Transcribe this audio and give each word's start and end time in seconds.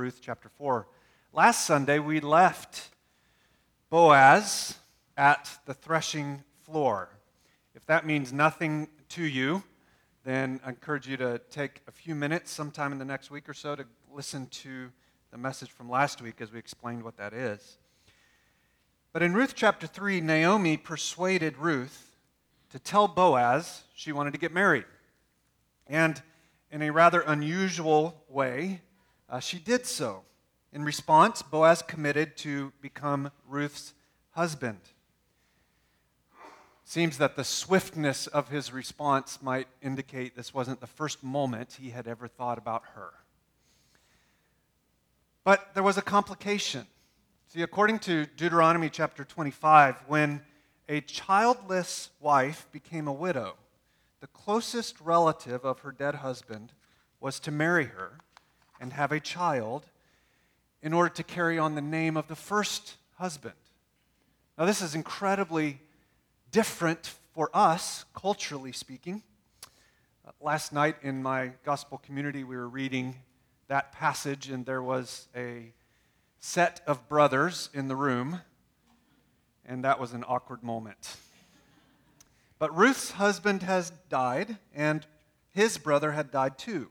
Ruth 0.00 0.20
chapter 0.22 0.48
4. 0.48 0.88
Last 1.34 1.66
Sunday, 1.66 1.98
we 1.98 2.20
left 2.20 2.88
Boaz 3.90 4.78
at 5.14 5.58
the 5.66 5.74
threshing 5.74 6.42
floor. 6.62 7.10
If 7.74 7.84
that 7.84 8.06
means 8.06 8.32
nothing 8.32 8.88
to 9.10 9.22
you, 9.22 9.62
then 10.24 10.58
I 10.64 10.70
encourage 10.70 11.06
you 11.06 11.18
to 11.18 11.38
take 11.50 11.82
a 11.86 11.92
few 11.92 12.14
minutes 12.14 12.50
sometime 12.50 12.92
in 12.92 12.98
the 12.98 13.04
next 13.04 13.30
week 13.30 13.46
or 13.46 13.52
so 13.52 13.76
to 13.76 13.84
listen 14.10 14.46
to 14.46 14.90
the 15.32 15.36
message 15.36 15.70
from 15.70 15.90
last 15.90 16.22
week 16.22 16.40
as 16.40 16.50
we 16.50 16.58
explained 16.58 17.02
what 17.02 17.18
that 17.18 17.34
is. 17.34 17.76
But 19.12 19.22
in 19.22 19.34
Ruth 19.34 19.52
chapter 19.54 19.86
3, 19.86 20.22
Naomi 20.22 20.78
persuaded 20.78 21.58
Ruth 21.58 22.16
to 22.70 22.78
tell 22.78 23.06
Boaz 23.06 23.82
she 23.94 24.12
wanted 24.12 24.32
to 24.32 24.38
get 24.38 24.54
married. 24.54 24.86
And 25.86 26.22
in 26.72 26.80
a 26.80 26.90
rather 26.90 27.20
unusual 27.20 28.24
way, 28.30 28.80
uh, 29.30 29.40
she 29.40 29.58
did 29.58 29.86
so. 29.86 30.22
In 30.72 30.84
response, 30.84 31.42
Boaz 31.42 31.82
committed 31.82 32.36
to 32.38 32.72
become 32.80 33.30
Ruth's 33.48 33.94
husband. 34.30 34.80
Seems 36.84 37.18
that 37.18 37.36
the 37.36 37.44
swiftness 37.44 38.26
of 38.26 38.48
his 38.48 38.72
response 38.72 39.38
might 39.40 39.68
indicate 39.80 40.36
this 40.36 40.52
wasn't 40.52 40.80
the 40.80 40.86
first 40.86 41.22
moment 41.22 41.78
he 41.80 41.90
had 41.90 42.08
ever 42.08 42.26
thought 42.26 42.58
about 42.58 42.82
her. 42.94 43.10
But 45.44 45.74
there 45.74 45.82
was 45.82 45.96
a 45.96 46.02
complication. 46.02 46.86
See, 47.48 47.62
according 47.62 48.00
to 48.00 48.26
Deuteronomy 48.36 48.90
chapter 48.90 49.24
25, 49.24 50.04
when 50.06 50.42
a 50.88 51.00
childless 51.00 52.10
wife 52.20 52.66
became 52.72 53.06
a 53.06 53.12
widow, 53.12 53.54
the 54.20 54.26
closest 54.26 55.00
relative 55.00 55.64
of 55.64 55.80
her 55.80 55.92
dead 55.92 56.16
husband 56.16 56.72
was 57.20 57.38
to 57.40 57.50
marry 57.50 57.86
her 57.86 58.18
and 58.80 58.92
have 58.92 59.12
a 59.12 59.20
child 59.20 59.86
in 60.82 60.92
order 60.92 61.10
to 61.10 61.22
carry 61.22 61.58
on 61.58 61.74
the 61.74 61.82
name 61.82 62.16
of 62.16 62.26
the 62.28 62.34
first 62.34 62.96
husband. 63.18 63.54
Now, 64.58 64.64
this 64.64 64.82
is 64.82 64.94
incredibly 64.94 65.80
different 66.50 67.14
for 67.34 67.50
us, 67.54 68.04
culturally 68.14 68.72
speaking. 68.72 69.22
Uh, 70.26 70.32
last 70.40 70.72
night 70.72 70.96
in 71.02 71.22
my 71.22 71.52
gospel 71.64 71.98
community, 71.98 72.44
we 72.44 72.56
were 72.56 72.68
reading 72.68 73.16
that 73.68 73.92
passage, 73.92 74.48
and 74.48 74.66
there 74.66 74.82
was 74.82 75.28
a 75.36 75.72
set 76.40 76.80
of 76.86 77.08
brothers 77.08 77.68
in 77.74 77.88
the 77.88 77.96
room, 77.96 78.40
and 79.64 79.84
that 79.84 80.00
was 80.00 80.12
an 80.12 80.24
awkward 80.26 80.62
moment. 80.62 81.16
But 82.58 82.76
Ruth's 82.76 83.12
husband 83.12 83.62
has 83.62 83.92
died, 84.08 84.56
and 84.74 85.06
his 85.50 85.78
brother 85.78 86.12
had 86.12 86.30
died 86.30 86.58
too. 86.58 86.88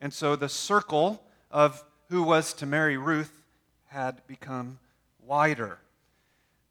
And 0.00 0.12
so 0.12 0.36
the 0.36 0.48
circle 0.48 1.23
of 1.54 1.84
who 2.10 2.24
was 2.24 2.52
to 2.52 2.66
marry 2.66 2.96
Ruth 2.96 3.44
had 3.86 4.26
become 4.26 4.80
wider. 5.24 5.78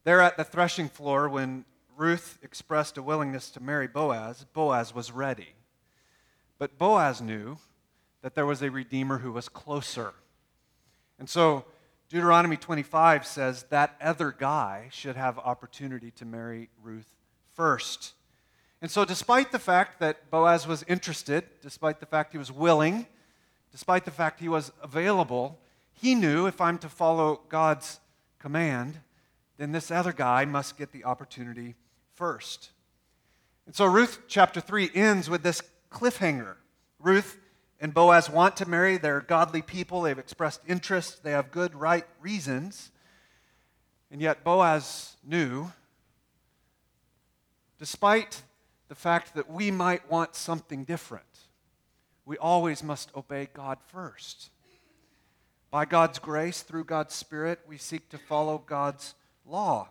There 0.04 0.20
at 0.20 0.36
the 0.36 0.44
threshing 0.44 0.90
floor, 0.90 1.26
when 1.26 1.64
Ruth 1.96 2.38
expressed 2.42 2.98
a 2.98 3.02
willingness 3.02 3.48
to 3.52 3.62
marry 3.62 3.88
Boaz, 3.88 4.44
Boaz 4.52 4.94
was 4.94 5.10
ready. 5.10 5.54
But 6.58 6.76
Boaz 6.76 7.22
knew 7.22 7.56
that 8.20 8.34
there 8.34 8.44
was 8.44 8.60
a 8.60 8.70
Redeemer 8.70 9.18
who 9.18 9.32
was 9.32 9.48
closer. 9.48 10.12
And 11.18 11.30
so 11.30 11.64
Deuteronomy 12.10 12.58
25 12.58 13.26
says 13.26 13.64
that 13.70 13.96
other 14.02 14.32
guy 14.38 14.88
should 14.92 15.16
have 15.16 15.38
opportunity 15.38 16.10
to 16.10 16.26
marry 16.26 16.68
Ruth 16.82 17.08
first. 17.54 18.12
And 18.82 18.90
so, 18.90 19.06
despite 19.06 19.50
the 19.50 19.58
fact 19.58 19.98
that 20.00 20.30
Boaz 20.30 20.66
was 20.66 20.82
interested, 20.82 21.44
despite 21.62 22.00
the 22.00 22.06
fact 22.06 22.32
he 22.32 22.38
was 22.38 22.52
willing, 22.52 23.06
despite 23.74 24.04
the 24.04 24.10
fact 24.12 24.38
he 24.38 24.48
was 24.48 24.70
available, 24.84 25.58
he 25.94 26.14
knew 26.14 26.46
if 26.46 26.60
I'm 26.60 26.78
to 26.78 26.88
follow 26.88 27.40
God's 27.48 27.98
command, 28.38 29.00
then 29.56 29.72
this 29.72 29.90
other 29.90 30.12
guy 30.12 30.44
must 30.44 30.78
get 30.78 30.92
the 30.92 31.02
opportunity 31.02 31.74
first. 32.14 32.70
And 33.66 33.74
so 33.74 33.86
Ruth 33.86 34.20
chapter 34.28 34.60
3 34.60 34.90
ends 34.94 35.28
with 35.28 35.42
this 35.42 35.60
cliffhanger. 35.90 36.54
Ruth 37.00 37.36
and 37.80 37.92
Boaz 37.92 38.30
want 38.30 38.56
to 38.58 38.68
marry. 38.68 38.96
They're 38.96 39.20
godly 39.20 39.60
people. 39.60 40.02
They've 40.02 40.16
expressed 40.16 40.60
interest. 40.68 41.24
They 41.24 41.32
have 41.32 41.50
good, 41.50 41.74
right 41.74 42.06
reasons. 42.20 42.92
And 44.08 44.20
yet 44.20 44.44
Boaz 44.44 45.16
knew, 45.26 45.72
despite 47.80 48.42
the 48.86 48.94
fact 48.94 49.34
that 49.34 49.50
we 49.50 49.72
might 49.72 50.08
want 50.08 50.36
something 50.36 50.84
different, 50.84 51.24
we 52.26 52.38
always 52.38 52.82
must 52.82 53.14
obey 53.14 53.48
God 53.52 53.78
first. 53.86 54.50
By 55.70 55.84
God's 55.84 56.18
grace, 56.18 56.62
through 56.62 56.84
God's 56.84 57.14
Spirit, 57.14 57.60
we 57.66 57.78
seek 57.78 58.08
to 58.10 58.18
follow 58.18 58.62
God's 58.64 59.14
law. 59.44 59.88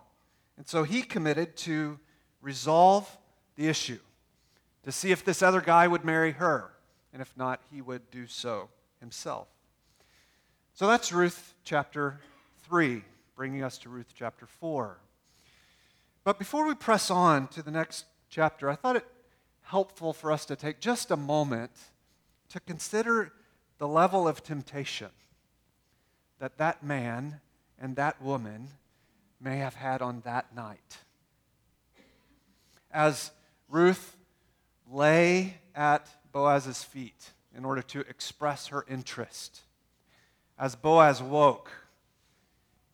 And 0.57 0.67
so 0.67 0.83
he 0.83 1.01
committed 1.01 1.55
to 1.57 1.99
resolve 2.41 3.17
the 3.55 3.67
issue, 3.67 3.99
to 4.83 4.91
see 4.91 5.11
if 5.11 5.23
this 5.23 5.41
other 5.41 5.61
guy 5.61 5.87
would 5.87 6.05
marry 6.05 6.31
her, 6.31 6.71
and 7.11 7.21
if 7.21 7.35
not, 7.37 7.61
he 7.71 7.81
would 7.81 8.09
do 8.11 8.27
so 8.27 8.69
himself. 8.99 9.47
So 10.73 10.87
that's 10.87 11.11
Ruth 11.11 11.53
chapter 11.63 12.19
3, 12.63 13.03
bringing 13.35 13.63
us 13.63 13.77
to 13.79 13.89
Ruth 13.89 14.13
chapter 14.15 14.47
4. 14.47 14.97
But 16.23 16.39
before 16.39 16.65
we 16.65 16.73
press 16.73 17.11
on 17.11 17.47
to 17.49 17.61
the 17.61 17.71
next 17.71 18.05
chapter, 18.29 18.69
I 18.69 18.75
thought 18.75 18.95
it 18.95 19.05
helpful 19.63 20.13
for 20.13 20.31
us 20.31 20.45
to 20.45 20.55
take 20.55 20.79
just 20.79 21.11
a 21.11 21.17
moment 21.17 21.71
to 22.53 22.59
consider 22.59 23.33
the 23.79 23.87
level 23.87 24.27
of 24.27 24.43
temptation 24.43 25.09
that 26.37 26.59
that 26.59 26.83
man 26.83 27.41
and 27.79 27.95
that 27.95 28.21
woman 28.21 28.67
may 29.41 29.57
have 29.57 29.73
had 29.73 30.03
on 30.03 30.21
that 30.23 30.55
night. 30.55 30.99
As 32.91 33.31
Ruth 33.67 34.17
lay 34.87 35.55
at 35.73 36.07
Boaz's 36.31 36.83
feet 36.83 37.31
in 37.57 37.65
order 37.65 37.81
to 37.81 38.01
express 38.01 38.67
her 38.67 38.85
interest, 38.87 39.61
as 40.59 40.75
Boaz 40.75 41.23
woke 41.23 41.71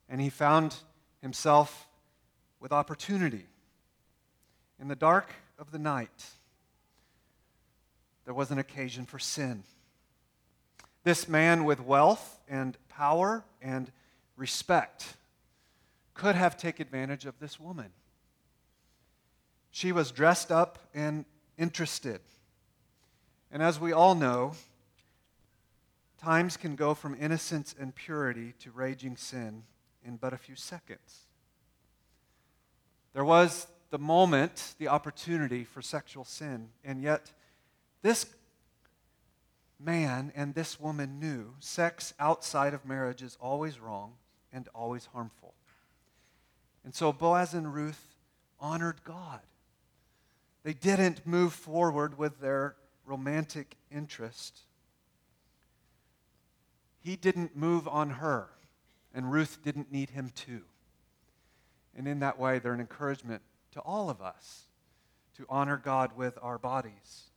and 0.08 0.22
he 0.22 0.30
found 0.30 0.74
himself 1.20 1.86
with 2.60 2.72
opportunity 2.72 3.44
in 4.80 4.88
the 4.88 4.96
dark 4.96 5.34
of 5.58 5.70
the 5.70 5.78
night 5.78 6.30
there 8.24 8.34
was 8.34 8.50
an 8.50 8.58
occasion 8.58 9.06
for 9.06 9.18
sin. 9.18 9.64
This 11.04 11.28
man 11.28 11.64
with 11.64 11.80
wealth 11.80 12.38
and 12.48 12.76
power 12.88 13.44
and 13.62 13.90
respect 14.36 15.14
could 16.14 16.34
have 16.34 16.56
taken 16.56 16.86
advantage 16.86 17.24
of 17.24 17.38
this 17.38 17.58
woman. 17.58 17.92
She 19.70 19.92
was 19.92 20.10
dressed 20.10 20.52
up 20.52 20.78
and 20.94 21.24
interested. 21.56 22.20
And 23.50 23.62
as 23.62 23.80
we 23.80 23.92
all 23.92 24.14
know, 24.14 24.52
times 26.18 26.56
can 26.56 26.76
go 26.76 26.94
from 26.94 27.16
innocence 27.18 27.74
and 27.78 27.94
purity 27.94 28.54
to 28.60 28.70
raging 28.70 29.16
sin 29.16 29.62
in 30.04 30.16
but 30.16 30.32
a 30.32 30.38
few 30.38 30.56
seconds. 30.56 31.26
There 33.12 33.24
was 33.24 33.66
the 33.90 33.98
moment, 33.98 34.74
the 34.78 34.88
opportunity 34.88 35.64
for 35.64 35.82
sexual 35.82 36.24
sin, 36.24 36.68
and 36.84 37.02
yet 37.02 37.32
this 38.02 38.26
man 39.78 40.32
and 40.34 40.54
this 40.54 40.78
woman 40.78 41.18
knew 41.18 41.54
sex 41.58 42.14
outside 42.18 42.74
of 42.74 42.84
marriage 42.84 43.22
is 43.22 43.36
always 43.40 43.78
wrong 43.80 44.12
and 44.52 44.68
always 44.74 45.06
harmful. 45.06 45.54
And 46.84 46.94
so 46.94 47.12
Boaz 47.12 47.54
and 47.54 47.72
Ruth 47.72 48.14
honored 48.58 49.02
God. 49.04 49.40
They 50.62 50.74
didn't 50.74 51.26
move 51.26 51.52
forward 51.52 52.18
with 52.18 52.40
their 52.40 52.76
romantic 53.06 53.76
interest. 53.90 54.60
He 57.00 57.16
didn't 57.16 57.56
move 57.56 57.88
on 57.88 58.10
her, 58.10 58.48
and 59.14 59.32
Ruth 59.32 59.60
didn't 59.64 59.90
need 59.90 60.10
him 60.10 60.30
to. 60.46 60.62
And 61.96 62.06
in 62.06 62.20
that 62.20 62.38
way, 62.38 62.58
they're 62.58 62.74
an 62.74 62.80
encouragement 62.80 63.42
to 63.72 63.80
all 63.80 64.10
of 64.10 64.20
us 64.20 64.64
to 65.36 65.46
honor 65.48 65.78
God 65.78 66.16
with 66.16 66.38
our 66.42 66.58
bodies. 66.58 67.29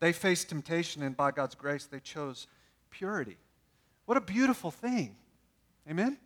They 0.00 0.12
faced 0.12 0.48
temptation, 0.48 1.02
and 1.02 1.16
by 1.16 1.30
God's 1.30 1.54
grace, 1.54 1.84
they 1.84 2.00
chose 2.00 2.46
purity. 2.90 3.36
What 4.06 4.16
a 4.16 4.20
beautiful 4.20 4.70
thing. 4.70 5.14
Amen? 5.88 6.18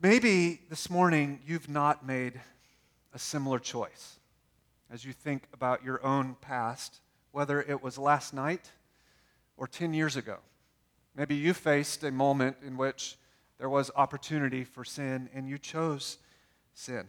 Maybe 0.00 0.60
this 0.70 0.88
morning 0.88 1.40
you've 1.46 1.68
not 1.68 2.06
made 2.06 2.40
a 3.12 3.18
similar 3.18 3.58
choice 3.58 4.18
as 4.90 5.04
you 5.04 5.12
think 5.12 5.44
about 5.52 5.84
your 5.84 6.04
own 6.04 6.36
past, 6.40 7.00
whether 7.32 7.62
it 7.62 7.82
was 7.82 7.98
last 7.98 8.32
night 8.32 8.70
or 9.56 9.66
10 9.66 9.92
years 9.92 10.16
ago. 10.16 10.38
Maybe 11.14 11.34
you 11.34 11.54
faced 11.54 12.02
a 12.04 12.10
moment 12.10 12.56
in 12.64 12.76
which 12.76 13.16
there 13.58 13.68
was 13.68 13.90
opportunity 13.94 14.64
for 14.64 14.84
sin 14.84 15.28
and 15.34 15.48
you 15.48 15.58
chose 15.58 16.18
sin. 16.72 17.06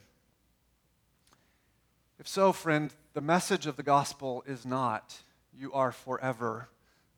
If 2.20 2.28
so, 2.28 2.52
friend, 2.52 2.94
the 3.14 3.22
message 3.22 3.68
of 3.68 3.76
the 3.76 3.84
gospel 3.84 4.44
is 4.48 4.66
not 4.66 5.16
you 5.54 5.74
are 5.74 5.92
forever 5.92 6.70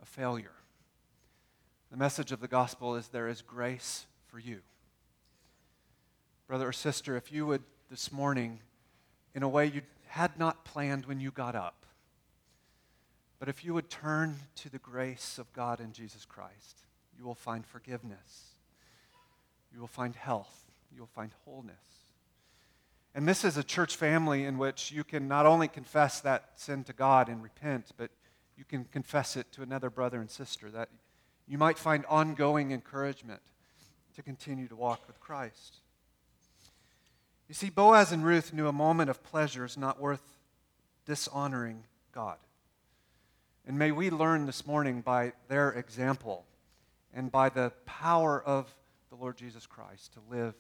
a 0.02 0.06
failure. 0.06 0.56
The 1.92 1.98
message 1.98 2.32
of 2.32 2.42
the 2.42 2.48
gospel 2.48 2.96
is 2.96 3.10
there 3.10 3.28
is 3.28 3.42
grace 3.42 4.08
for 4.26 4.40
you. 4.40 4.62
Brother 6.48 6.70
or 6.70 6.74
sister, 6.74 7.16
if 7.16 7.32
you 7.32 7.46
would 7.46 7.64
this 7.92 8.12
morning, 8.12 8.60
in 9.36 9.44
a 9.44 9.50
way 9.50 9.68
you 9.68 9.82
had 10.08 10.38
not 10.40 10.66
planned 10.66 11.06
when 11.06 11.20
you 11.20 11.30
got 11.30 11.56
up, 11.56 11.86
but 13.40 13.48
if 13.48 13.64
you 13.64 13.74
would 13.74 13.90
turn 13.90 14.38
to 14.56 14.70
the 14.70 14.80
grace 14.80 15.38
of 15.38 15.52
God 15.54 15.80
in 15.80 15.92
Jesus 15.94 16.26
Christ, 16.26 16.86
you 17.18 17.26
will 17.26 17.36
find 17.36 17.66
forgiveness. 17.66 18.56
You 19.72 19.80
will 19.80 19.88
find 19.88 20.16
health. 20.16 20.72
You 20.92 21.02
will 21.02 21.08
find 21.08 21.32
wholeness. 21.46 22.03
And 23.16 23.28
this 23.28 23.44
is 23.44 23.58
a 23.58 23.64
church 23.64 23.96
family 23.96 24.46
in 24.46 24.58
which 24.58 24.92
you 24.92 25.04
can 25.04 25.28
not 25.28 25.46
only 25.46 25.68
confess 25.68 26.20
that 26.22 26.52
sin 26.56 26.84
to 26.86 26.94
God 26.94 27.30
and 27.30 27.44
repent, 27.44 27.92
but 27.96 28.10
you 28.58 28.64
can 28.64 28.86
confess 28.86 29.36
it 29.36 29.52
to 29.54 29.62
another 29.62 29.90
brother 29.90 30.20
and 30.20 30.30
sister, 30.30 30.72
that 30.72 30.90
you 31.48 31.58
might 31.58 31.78
find 31.78 32.06
ongoing 32.08 32.72
encouragement 32.72 33.42
to 34.16 34.24
continue 34.24 34.68
to 34.68 34.76
walk 34.76 35.06
with 35.08 35.20
Christ. 35.20 35.78
You 37.48 37.54
see, 37.54 37.70
Boaz 37.70 38.12
and 38.12 38.26
Ruth 38.26 38.54
knew 38.54 38.68
a 38.68 38.74
moment 38.74 39.10
of 39.10 39.24
pleasure 39.24 39.66
is 39.66 39.78
not 39.78 40.00
worth 40.00 40.38
dishonoring 41.06 41.84
God. 42.12 42.38
And 43.68 43.78
may 43.78 43.92
we 43.92 44.10
learn 44.10 44.46
this 44.46 44.66
morning 44.66 45.02
by 45.02 45.34
their 45.48 45.72
example 45.72 46.46
and 47.14 47.32
by 47.32 47.50
the 47.50 47.72
power 47.86 48.42
of 48.42 48.74
the 49.10 49.16
Lord 49.16 49.38
Jesus 49.38 49.68
Christ 49.68 50.14
to 50.14 50.20
live 50.36 50.56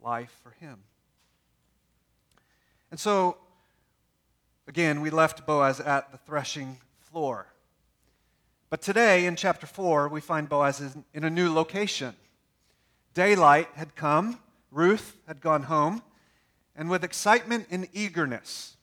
life 0.00 0.34
for 0.42 0.50
Him. 0.50 0.78
And 2.90 2.98
so, 2.98 3.36
again, 4.66 5.00
we 5.00 5.10
left 5.10 5.46
Boaz 5.46 5.80
at 5.80 6.10
the 6.10 6.18
threshing 6.18 6.78
floor. 7.00 7.46
But 8.70 8.82
today, 8.82 9.26
in 9.26 9.36
chapter 9.36 9.66
4, 9.66 10.08
we 10.08 10.20
find 10.20 10.48
Boaz 10.48 10.96
in 11.14 11.24
a 11.24 11.30
new 11.30 11.52
location. 11.52 12.14
Daylight 13.14 13.68
had 13.74 13.94
come, 13.94 14.38
Ruth 14.70 15.16
had 15.26 15.40
gone 15.40 15.64
home, 15.64 16.02
and 16.76 16.88
with 16.88 17.04
excitement 17.04 17.66
and 17.70 17.88
eagerness, 17.92 18.76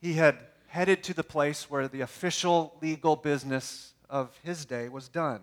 he 0.00 0.14
had 0.14 0.38
headed 0.68 1.02
to 1.02 1.14
the 1.14 1.24
place 1.24 1.70
where 1.70 1.88
the 1.88 2.00
official 2.00 2.76
legal 2.80 3.16
business 3.16 3.92
of 4.08 4.38
his 4.42 4.64
day 4.64 4.88
was 4.88 5.08
done. 5.08 5.40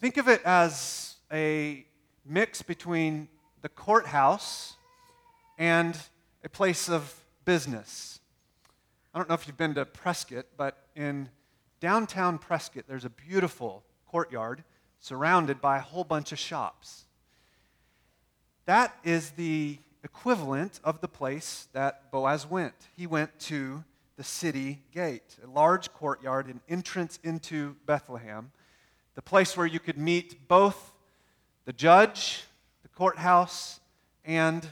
Think 0.00 0.16
of 0.16 0.28
it 0.28 0.42
as 0.44 1.16
a 1.32 1.84
mix 2.24 2.62
between 2.62 3.28
the 3.62 3.68
courthouse 3.68 4.77
and 5.58 5.98
a 6.44 6.48
place 6.48 6.88
of 6.88 7.12
business. 7.44 8.20
I 9.12 9.18
don't 9.18 9.28
know 9.28 9.34
if 9.34 9.46
you've 9.46 9.56
been 9.56 9.74
to 9.74 9.84
Prescott, 9.84 10.46
but 10.56 10.86
in 10.94 11.28
downtown 11.80 12.38
Prescott, 12.38 12.84
there's 12.88 13.04
a 13.04 13.10
beautiful 13.10 13.82
courtyard 14.06 14.62
surrounded 15.00 15.60
by 15.60 15.78
a 15.78 15.80
whole 15.80 16.04
bunch 16.04 16.32
of 16.32 16.38
shops. 16.38 17.04
That 18.66 18.96
is 19.02 19.30
the 19.30 19.78
equivalent 20.04 20.78
of 20.84 21.00
the 21.00 21.08
place 21.08 21.68
that 21.72 22.10
Boaz 22.12 22.46
went. 22.46 22.74
He 22.96 23.06
went 23.06 23.38
to 23.40 23.82
the 24.16 24.24
city 24.24 24.82
gate, 24.92 25.36
a 25.42 25.46
large 25.48 25.92
courtyard, 25.92 26.46
an 26.46 26.60
entrance 26.68 27.18
into 27.22 27.76
Bethlehem, 27.86 28.52
the 29.14 29.22
place 29.22 29.56
where 29.56 29.66
you 29.66 29.80
could 29.80 29.98
meet 29.98 30.48
both 30.48 30.92
the 31.64 31.72
judge, 31.72 32.44
the 32.82 32.88
courthouse, 32.88 33.80
and 34.24 34.66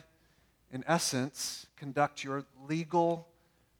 in 0.76 0.84
essence, 0.86 1.68
conduct 1.74 2.22
your 2.22 2.44
legal, 2.68 3.26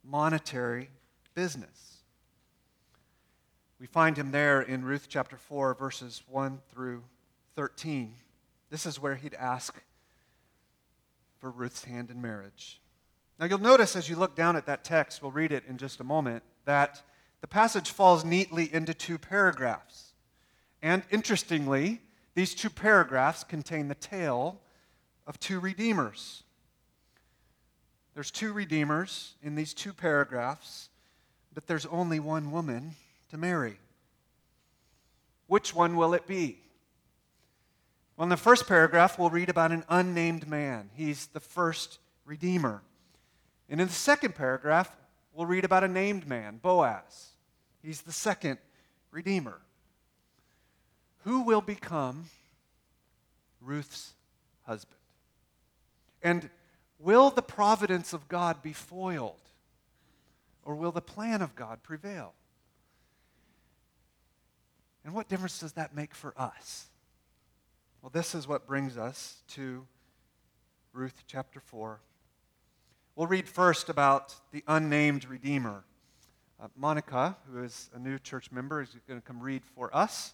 monetary 0.03 0.89
business. 1.35 1.97
We 3.79 3.85
find 3.85 4.17
him 4.17 4.31
there 4.31 4.63
in 4.63 4.83
Ruth 4.83 5.05
chapter 5.07 5.37
4, 5.37 5.75
verses 5.75 6.23
1 6.27 6.59
through 6.73 7.03
13. 7.55 8.15
This 8.71 8.87
is 8.87 8.99
where 8.99 9.13
he'd 9.13 9.35
ask 9.35 9.79
for 11.37 11.51
Ruth's 11.51 11.83
hand 11.83 12.09
in 12.09 12.19
marriage. 12.19 12.81
Now, 13.39 13.45
you'll 13.45 13.59
notice 13.59 13.95
as 13.95 14.09
you 14.09 14.15
look 14.15 14.35
down 14.35 14.55
at 14.55 14.65
that 14.65 14.83
text, 14.83 15.21
we'll 15.21 15.29
read 15.29 15.51
it 15.51 15.65
in 15.69 15.77
just 15.77 15.99
a 15.99 16.03
moment, 16.03 16.41
that 16.65 17.03
the 17.41 17.47
passage 17.47 17.91
falls 17.91 18.25
neatly 18.25 18.73
into 18.73 18.95
two 18.95 19.19
paragraphs. 19.19 20.13
And 20.81 21.03
interestingly, 21.11 22.01
these 22.33 22.55
two 22.55 22.71
paragraphs 22.71 23.43
contain 23.43 23.87
the 23.87 23.93
tale 23.93 24.59
of 25.27 25.39
two 25.39 25.59
redeemers. 25.59 26.41
There's 28.17 28.31
two 28.31 28.51
redeemers 28.51 29.35
in 29.43 29.53
these 29.53 29.75
two 29.75 29.93
paragraphs, 29.93 30.89
but 31.53 31.67
there's 31.67 31.85
only 31.85 32.19
one 32.19 32.51
woman 32.51 32.95
to 33.29 33.37
marry. 33.37 33.77
Which 35.45 35.75
one 35.75 35.95
will 35.95 36.15
it 36.15 36.25
be? 36.25 36.57
Well, 38.15 38.23
in 38.23 38.29
the 38.29 38.35
first 38.35 38.65
paragraph, 38.65 39.19
we'll 39.19 39.29
read 39.29 39.49
about 39.49 39.71
an 39.71 39.83
unnamed 39.87 40.47
man. 40.47 40.89
He's 40.95 41.27
the 41.27 41.39
first 41.39 41.99
redeemer. 42.25 42.81
And 43.69 43.79
in 43.79 43.87
the 43.87 43.93
second 43.93 44.33
paragraph, 44.33 44.89
we'll 45.31 45.45
read 45.45 45.63
about 45.63 45.83
a 45.83 45.87
named 45.87 46.27
man, 46.27 46.57
Boaz. 46.59 47.33
He's 47.83 48.01
the 48.01 48.11
second 48.11 48.57
redeemer. 49.11 49.59
Who 51.23 51.43
will 51.43 51.61
become 51.61 52.31
Ruth's 53.61 54.13
husband? 54.65 54.97
And 56.23 56.49
Will 56.99 57.29
the 57.29 57.41
providence 57.41 58.13
of 58.13 58.27
God 58.27 58.61
be 58.61 58.73
foiled? 58.73 59.41
Or 60.63 60.75
will 60.75 60.91
the 60.91 61.01
plan 61.01 61.41
of 61.41 61.55
God 61.55 61.83
prevail? 61.83 62.33
And 65.05 65.13
what 65.13 65.29
difference 65.29 65.59
does 65.59 65.73
that 65.73 65.95
make 65.95 66.13
for 66.13 66.33
us? 66.35 66.87
Well, 68.01 68.09
this 68.13 68.35
is 68.35 68.47
what 68.47 68.67
brings 68.67 68.97
us 68.97 69.41
to 69.49 69.85
Ruth 70.91 71.23
chapter 71.27 71.59
4. 71.59 71.99
We'll 73.15 73.27
read 73.27 73.47
first 73.47 73.89
about 73.89 74.35
the 74.51 74.63
unnamed 74.67 75.25
Redeemer. 75.25 75.83
Uh, 76.61 76.67
Monica, 76.75 77.37
who 77.49 77.63
is 77.63 77.89
a 77.95 77.99
new 77.99 78.19
church 78.19 78.51
member, 78.51 78.81
is 78.81 78.89
going 79.07 79.19
to 79.19 79.25
come 79.25 79.39
read 79.39 79.63
for 79.63 79.95
us 79.95 80.33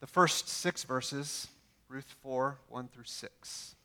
the 0.00 0.06
first 0.06 0.48
six 0.48 0.84
verses, 0.84 1.48
Ruth 1.88 2.14
4 2.22 2.58
1 2.68 2.88
through 2.88 3.04
6. 3.04 3.75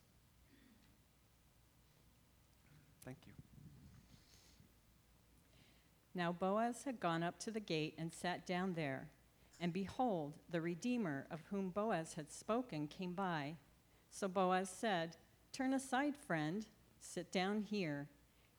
Now 6.14 6.32
Boaz 6.32 6.84
had 6.84 7.00
gone 7.00 7.24
up 7.24 7.40
to 7.40 7.52
the 7.52 7.60
gate 7.60 7.96
and 7.98 8.14
sat 8.14 8.46
down 8.46 8.74
there. 8.74 9.10
And 9.60 9.72
behold, 9.72 10.34
the 10.50 10.60
Redeemer 10.60 11.28
of 11.32 11.44
whom 11.50 11.70
Boaz 11.70 12.16
had 12.16 12.32
spoken 12.32 12.88
came 12.88 13.14
by. 13.14 13.56
So 14.10 14.28
Boaz 14.28 14.70
said, 14.70 15.16
Turn 15.54 15.74
aside, 15.74 16.16
friend, 16.16 16.66
sit 17.00 17.32
down 17.32 17.62
here. 17.62 18.10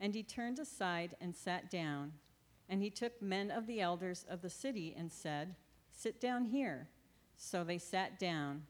And 0.01 0.15
he 0.15 0.23
turned 0.23 0.59
aside 0.59 1.15
and 1.21 1.35
sat 1.35 1.71
down. 1.71 2.13
And 2.69 2.83
he 2.83 2.91
took 2.91 3.21
men 3.21 3.51
of 3.51 3.67
the 3.67 3.81
elders 3.81 4.25
of 4.29 4.41
the 4.43 4.51
city 4.51 4.95
and 4.97 5.13
said, 5.13 5.57
Sit 5.91 6.21
down 6.21 6.47
here. 6.47 6.89
So 7.37 7.65
they 7.65 7.79
sat 7.79 8.19
down. 8.19 8.63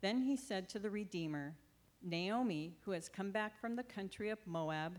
Then 0.00 0.22
he 0.22 0.36
said 0.36 0.68
to 0.70 0.78
the 0.78 0.90
Redeemer, 0.90 1.56
Naomi, 2.02 2.76
who 2.84 2.92
has 2.92 3.08
come 3.08 3.30
back 3.30 3.60
from 3.60 3.76
the 3.76 3.82
country 3.82 4.30
of 4.30 4.46
Moab, 4.46 4.98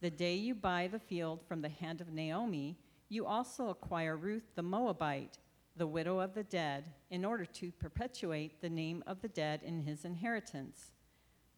the 0.00 0.10
day 0.10 0.34
you 0.34 0.54
buy 0.54 0.88
the 0.88 0.98
field 0.98 1.40
from 1.46 1.60
the 1.62 1.68
hand 1.68 2.00
of 2.00 2.12
Naomi, 2.12 2.78
you 3.08 3.26
also 3.26 3.68
acquire 3.68 4.16
Ruth 4.16 4.54
the 4.54 4.62
Moabite, 4.62 5.38
the 5.76 5.86
widow 5.86 6.20
of 6.20 6.34
the 6.34 6.44
dead, 6.44 6.84
in 7.10 7.24
order 7.24 7.44
to 7.44 7.72
perpetuate 7.72 8.60
the 8.60 8.70
name 8.70 9.02
of 9.06 9.20
the 9.20 9.28
dead 9.28 9.60
in 9.62 9.82
his 9.82 10.04
inheritance. 10.04 10.90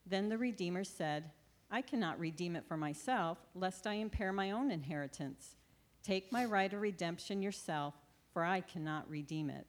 Then 0.06 0.28
the 0.28 0.38
Redeemer 0.38 0.84
said, 0.84 1.30
I 1.70 1.82
cannot 1.82 2.18
redeem 2.18 2.56
it 2.56 2.66
for 2.66 2.76
myself, 2.76 3.38
lest 3.54 3.86
I 3.86 3.94
impair 3.94 4.32
my 4.32 4.50
own 4.50 4.70
inheritance. 4.70 5.56
Take 6.02 6.32
my 6.32 6.44
right 6.44 6.72
of 6.72 6.80
redemption 6.80 7.42
yourself, 7.42 7.94
for 8.32 8.44
I 8.44 8.60
cannot 8.60 9.08
redeem 9.08 9.48
it. 9.50 9.66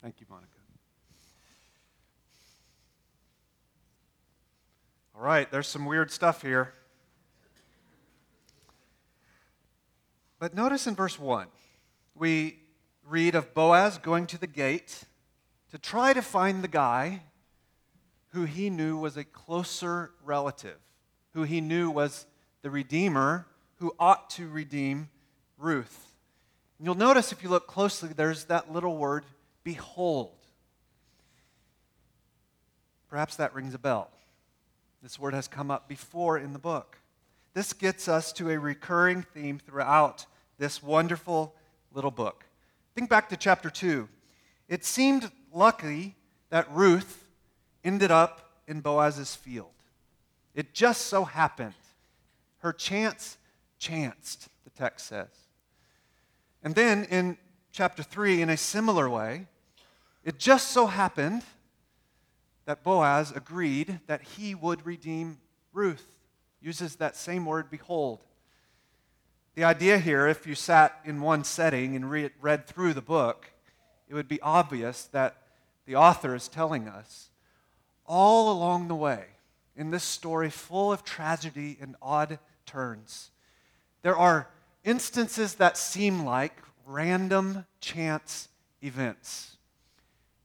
Thank 0.00 0.20
you, 0.20 0.26
Monica. 0.30 0.48
All 5.14 5.22
right, 5.22 5.50
there's 5.50 5.68
some 5.68 5.84
weird 5.84 6.10
stuff 6.10 6.42
here. 6.42 6.72
But 10.42 10.56
notice 10.56 10.88
in 10.88 10.96
verse 10.96 11.20
1, 11.20 11.46
we 12.16 12.58
read 13.08 13.36
of 13.36 13.54
Boaz 13.54 13.98
going 13.98 14.26
to 14.26 14.38
the 14.38 14.48
gate 14.48 15.04
to 15.70 15.78
try 15.78 16.12
to 16.12 16.20
find 16.20 16.64
the 16.64 16.68
guy 16.68 17.22
who 18.30 18.42
he 18.42 18.68
knew 18.68 18.96
was 18.96 19.16
a 19.16 19.22
closer 19.22 20.10
relative, 20.24 20.78
who 21.32 21.44
he 21.44 21.60
knew 21.60 21.92
was 21.92 22.26
the 22.62 22.70
Redeemer 22.70 23.46
who 23.76 23.94
ought 24.00 24.30
to 24.30 24.48
redeem 24.48 25.10
Ruth. 25.58 26.16
And 26.76 26.86
you'll 26.86 26.96
notice 26.96 27.30
if 27.30 27.44
you 27.44 27.48
look 27.48 27.68
closely, 27.68 28.08
there's 28.08 28.46
that 28.46 28.72
little 28.72 28.96
word, 28.96 29.24
behold. 29.62 30.34
Perhaps 33.08 33.36
that 33.36 33.54
rings 33.54 33.74
a 33.74 33.78
bell. 33.78 34.10
This 35.04 35.20
word 35.20 35.34
has 35.34 35.46
come 35.46 35.70
up 35.70 35.88
before 35.88 36.36
in 36.36 36.52
the 36.52 36.58
book. 36.58 36.98
This 37.54 37.72
gets 37.72 38.08
us 38.08 38.32
to 38.32 38.50
a 38.50 38.58
recurring 38.58 39.22
theme 39.22 39.60
throughout 39.60 40.26
this 40.62 40.80
wonderful 40.80 41.52
little 41.92 42.12
book. 42.12 42.44
Think 42.94 43.10
back 43.10 43.28
to 43.30 43.36
chapter 43.36 43.68
2. 43.68 44.08
It 44.68 44.84
seemed 44.84 45.28
lucky 45.52 46.14
that 46.50 46.70
Ruth 46.70 47.24
ended 47.82 48.12
up 48.12 48.60
in 48.68 48.80
Boaz's 48.80 49.34
field. 49.34 49.72
It 50.54 50.72
just 50.72 51.08
so 51.08 51.24
happened. 51.24 51.74
Her 52.58 52.72
chance 52.72 53.38
chanced, 53.80 54.50
the 54.62 54.70
text 54.70 55.08
says. 55.08 55.26
And 56.62 56.76
then 56.76 57.06
in 57.10 57.38
chapter 57.72 58.04
3, 58.04 58.40
in 58.42 58.48
a 58.48 58.56
similar 58.56 59.10
way, 59.10 59.48
it 60.22 60.38
just 60.38 60.70
so 60.70 60.86
happened 60.86 61.42
that 62.66 62.84
Boaz 62.84 63.32
agreed 63.34 63.98
that 64.06 64.22
he 64.22 64.54
would 64.54 64.86
redeem 64.86 65.38
Ruth. 65.72 66.06
Uses 66.60 66.94
that 66.96 67.16
same 67.16 67.46
word, 67.46 67.68
behold. 67.68 68.22
The 69.54 69.64
idea 69.64 69.98
here, 69.98 70.26
if 70.26 70.46
you 70.46 70.54
sat 70.54 70.98
in 71.04 71.20
one 71.20 71.44
setting 71.44 71.94
and 71.94 72.10
read, 72.10 72.32
read 72.40 72.66
through 72.66 72.94
the 72.94 73.02
book, 73.02 73.52
it 74.08 74.14
would 74.14 74.28
be 74.28 74.40
obvious 74.40 75.04
that 75.12 75.36
the 75.84 75.96
author 75.96 76.34
is 76.34 76.48
telling 76.48 76.88
us 76.88 77.30
all 78.06 78.50
along 78.50 78.88
the 78.88 78.94
way 78.94 79.26
in 79.76 79.90
this 79.90 80.04
story 80.04 80.50
full 80.50 80.92
of 80.92 81.04
tragedy 81.04 81.78
and 81.80 81.96
odd 82.02 82.38
turns, 82.66 83.30
there 84.02 84.16
are 84.16 84.48
instances 84.84 85.54
that 85.54 85.76
seem 85.76 86.24
like 86.24 86.56
random 86.84 87.64
chance 87.80 88.48
events. 88.82 89.56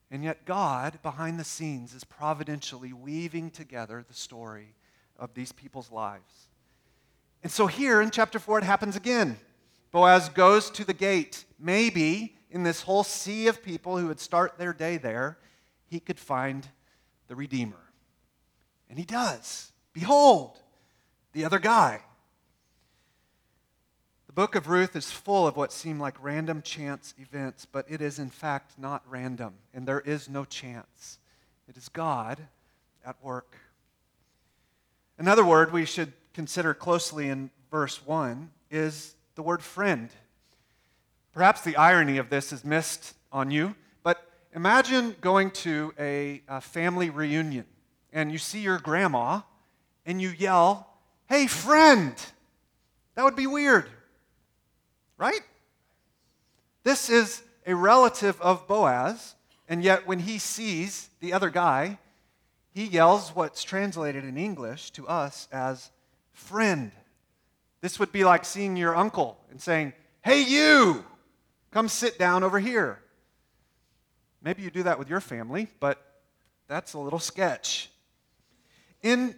And 0.09 0.23
yet, 0.23 0.45
God, 0.45 0.99
behind 1.03 1.39
the 1.39 1.43
scenes, 1.43 1.93
is 1.93 2.03
providentially 2.03 2.93
weaving 2.93 3.51
together 3.51 4.05
the 4.07 4.13
story 4.13 4.75
of 5.19 5.33
these 5.33 5.51
people's 5.51 5.91
lives. 5.91 6.46
And 7.47 7.51
so, 7.53 7.67
here 7.67 8.01
in 8.01 8.11
chapter 8.11 8.39
4, 8.39 8.57
it 8.57 8.63
happens 8.65 8.97
again. 8.97 9.37
Boaz 9.93 10.27
goes 10.27 10.69
to 10.71 10.83
the 10.83 10.93
gate. 10.93 11.45
Maybe 11.57 12.35
in 12.51 12.63
this 12.63 12.81
whole 12.81 13.05
sea 13.05 13.47
of 13.47 13.63
people 13.63 13.97
who 13.97 14.07
would 14.07 14.19
start 14.19 14.57
their 14.57 14.73
day 14.73 14.97
there, 14.97 15.37
he 15.85 16.01
could 16.01 16.19
find 16.19 16.67
the 17.29 17.37
Redeemer. 17.37 17.93
And 18.89 18.99
he 18.99 19.05
does. 19.05 19.71
Behold, 19.93 20.59
the 21.31 21.45
other 21.45 21.57
guy. 21.57 22.01
The 24.25 24.33
book 24.33 24.55
of 24.55 24.67
Ruth 24.67 24.93
is 24.97 25.09
full 25.09 25.47
of 25.47 25.55
what 25.55 25.71
seem 25.71 26.01
like 26.01 26.21
random 26.21 26.61
chance 26.61 27.13
events, 27.17 27.65
but 27.65 27.85
it 27.87 28.01
is 28.01 28.19
in 28.19 28.29
fact 28.29 28.77
not 28.77 29.03
random, 29.09 29.53
and 29.73 29.87
there 29.87 30.01
is 30.01 30.27
no 30.27 30.43
chance. 30.43 31.17
It 31.69 31.77
is 31.77 31.87
God 31.87 32.39
at 33.05 33.15
work. 33.23 33.55
Another 35.17 35.45
word 35.45 35.71
we 35.71 35.85
should 35.85 36.11
consider 36.37 36.75
closely 36.75 37.29
in 37.29 37.49
verse 37.71 38.05
1 38.05 38.51
is 38.69 39.15
the 39.33 39.41
word 39.41 39.59
friend. 39.63 40.11
Perhaps 41.33 41.61
the 41.61 41.75
irony 41.75 42.19
of 42.19 42.29
this 42.29 42.53
is 42.53 42.63
missed 42.63 43.15
on 43.31 43.49
you, 43.49 43.73
but 44.03 44.23
imagine 44.53 45.15
going 45.19 45.49
to 45.49 45.95
a, 45.97 46.43
a 46.47 46.61
family 46.61 47.09
reunion 47.09 47.65
and 48.13 48.31
you 48.31 48.37
see 48.37 48.59
your 48.59 48.77
grandma 48.77 49.41
and 50.05 50.21
you 50.21 50.29
yell, 50.29 50.87
Hey, 51.27 51.47
friend! 51.47 52.13
That 53.15 53.25
would 53.25 53.35
be 53.35 53.47
weird, 53.47 53.89
right? 55.17 55.41
This 56.83 57.09
is 57.09 57.41
a 57.65 57.73
relative 57.73 58.39
of 58.41 58.67
Boaz, 58.67 59.33
and 59.67 59.83
yet 59.83 60.05
when 60.05 60.19
he 60.19 60.37
sees 60.37 61.09
the 61.19 61.33
other 61.33 61.49
guy, 61.49 61.97
he 62.75 62.85
yells 62.85 63.31
what's 63.35 63.63
translated 63.63 64.23
in 64.23 64.37
English 64.37 64.91
to 64.91 65.07
us 65.07 65.47
as 65.51 65.89
friend. 66.37 66.91
This 67.81 67.99
would 67.99 68.11
be 68.11 68.23
like 68.23 68.45
seeing 68.45 68.77
your 68.77 68.95
uncle 68.95 69.37
and 69.49 69.61
saying, 69.61 69.93
Hey, 70.23 70.41
you, 70.41 71.03
come 71.71 71.89
sit 71.89 72.17
down 72.17 72.43
over 72.43 72.59
here. 72.59 72.99
Maybe 74.41 74.61
you 74.61 74.69
do 74.69 74.83
that 74.83 74.99
with 74.99 75.09
your 75.09 75.19
family, 75.19 75.67
but 75.79 76.21
that's 76.67 76.93
a 76.93 76.99
little 76.99 77.19
sketch. 77.19 77.89
In 79.01 79.35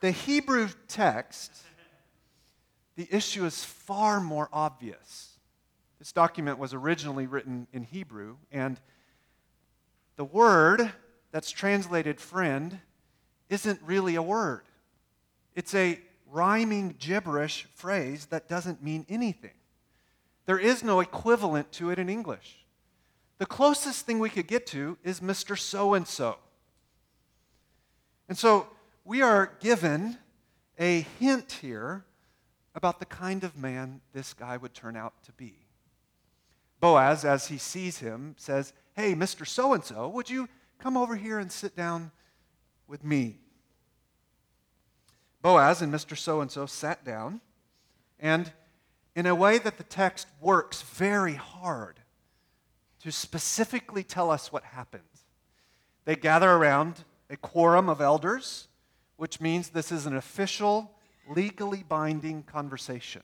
the 0.00 0.10
Hebrew 0.10 0.68
text, 0.88 1.52
the 2.96 3.08
issue 3.10 3.44
is 3.44 3.64
far 3.64 4.20
more 4.20 4.48
obvious. 4.52 5.38
This 5.98 6.12
document 6.12 6.58
was 6.58 6.72
originally 6.72 7.26
written 7.26 7.66
in 7.72 7.82
Hebrew, 7.82 8.36
and 8.50 8.80
the 10.16 10.24
word 10.24 10.90
that's 11.32 11.50
translated 11.50 12.20
friend 12.20 12.78
isn't 13.48 13.80
really 13.82 14.14
a 14.14 14.22
word. 14.22 14.62
It's 15.54 15.74
a 15.74 16.00
rhyming 16.30 16.94
gibberish 16.98 17.66
phrase 17.74 18.26
that 18.26 18.48
doesn't 18.48 18.82
mean 18.82 19.04
anything. 19.08 19.54
There 20.46 20.58
is 20.58 20.82
no 20.82 21.00
equivalent 21.00 21.72
to 21.72 21.90
it 21.90 21.98
in 21.98 22.08
English. 22.08 22.64
The 23.38 23.46
closest 23.46 24.06
thing 24.06 24.18
we 24.18 24.30
could 24.30 24.46
get 24.46 24.66
to 24.68 24.98
is 25.02 25.20
Mr. 25.20 25.58
So 25.58 25.94
and 25.94 26.06
so. 26.06 26.36
And 28.28 28.36
so 28.36 28.68
we 29.04 29.22
are 29.22 29.52
given 29.60 30.18
a 30.78 31.06
hint 31.18 31.58
here 31.60 32.04
about 32.74 33.00
the 33.00 33.06
kind 33.06 33.44
of 33.44 33.56
man 33.56 34.00
this 34.12 34.32
guy 34.32 34.56
would 34.56 34.74
turn 34.74 34.96
out 34.96 35.14
to 35.24 35.32
be. 35.32 35.54
Boaz, 36.80 37.24
as 37.24 37.48
he 37.48 37.58
sees 37.58 37.98
him, 37.98 38.34
says, 38.38 38.72
Hey, 38.94 39.14
Mr. 39.14 39.46
So 39.46 39.72
and 39.74 39.84
so, 39.84 40.08
would 40.08 40.30
you 40.30 40.48
come 40.78 40.96
over 40.96 41.16
here 41.16 41.38
and 41.38 41.50
sit 41.50 41.76
down 41.76 42.10
with 42.86 43.04
me? 43.04 43.38
Boaz 45.42 45.82
and 45.82 45.92
Mr. 45.92 46.16
So 46.16 46.40
and 46.40 46.50
so 46.50 46.66
sat 46.66 47.04
down, 47.04 47.40
and 48.18 48.52
in 49.14 49.26
a 49.26 49.34
way 49.34 49.58
that 49.58 49.78
the 49.78 49.84
text 49.84 50.26
works 50.40 50.82
very 50.82 51.34
hard 51.34 52.00
to 53.02 53.10
specifically 53.10 54.02
tell 54.02 54.30
us 54.30 54.52
what 54.52 54.64
happened, 54.64 55.02
they 56.04 56.16
gather 56.16 56.50
around 56.50 57.04
a 57.28 57.36
quorum 57.36 57.88
of 57.88 58.00
elders 58.00 58.68
which 59.20 59.38
means 59.38 59.68
this 59.68 59.92
is 59.92 60.06
an 60.06 60.16
official, 60.16 60.90
legally 61.28 61.84
binding 61.86 62.42
conversation. 62.42 63.20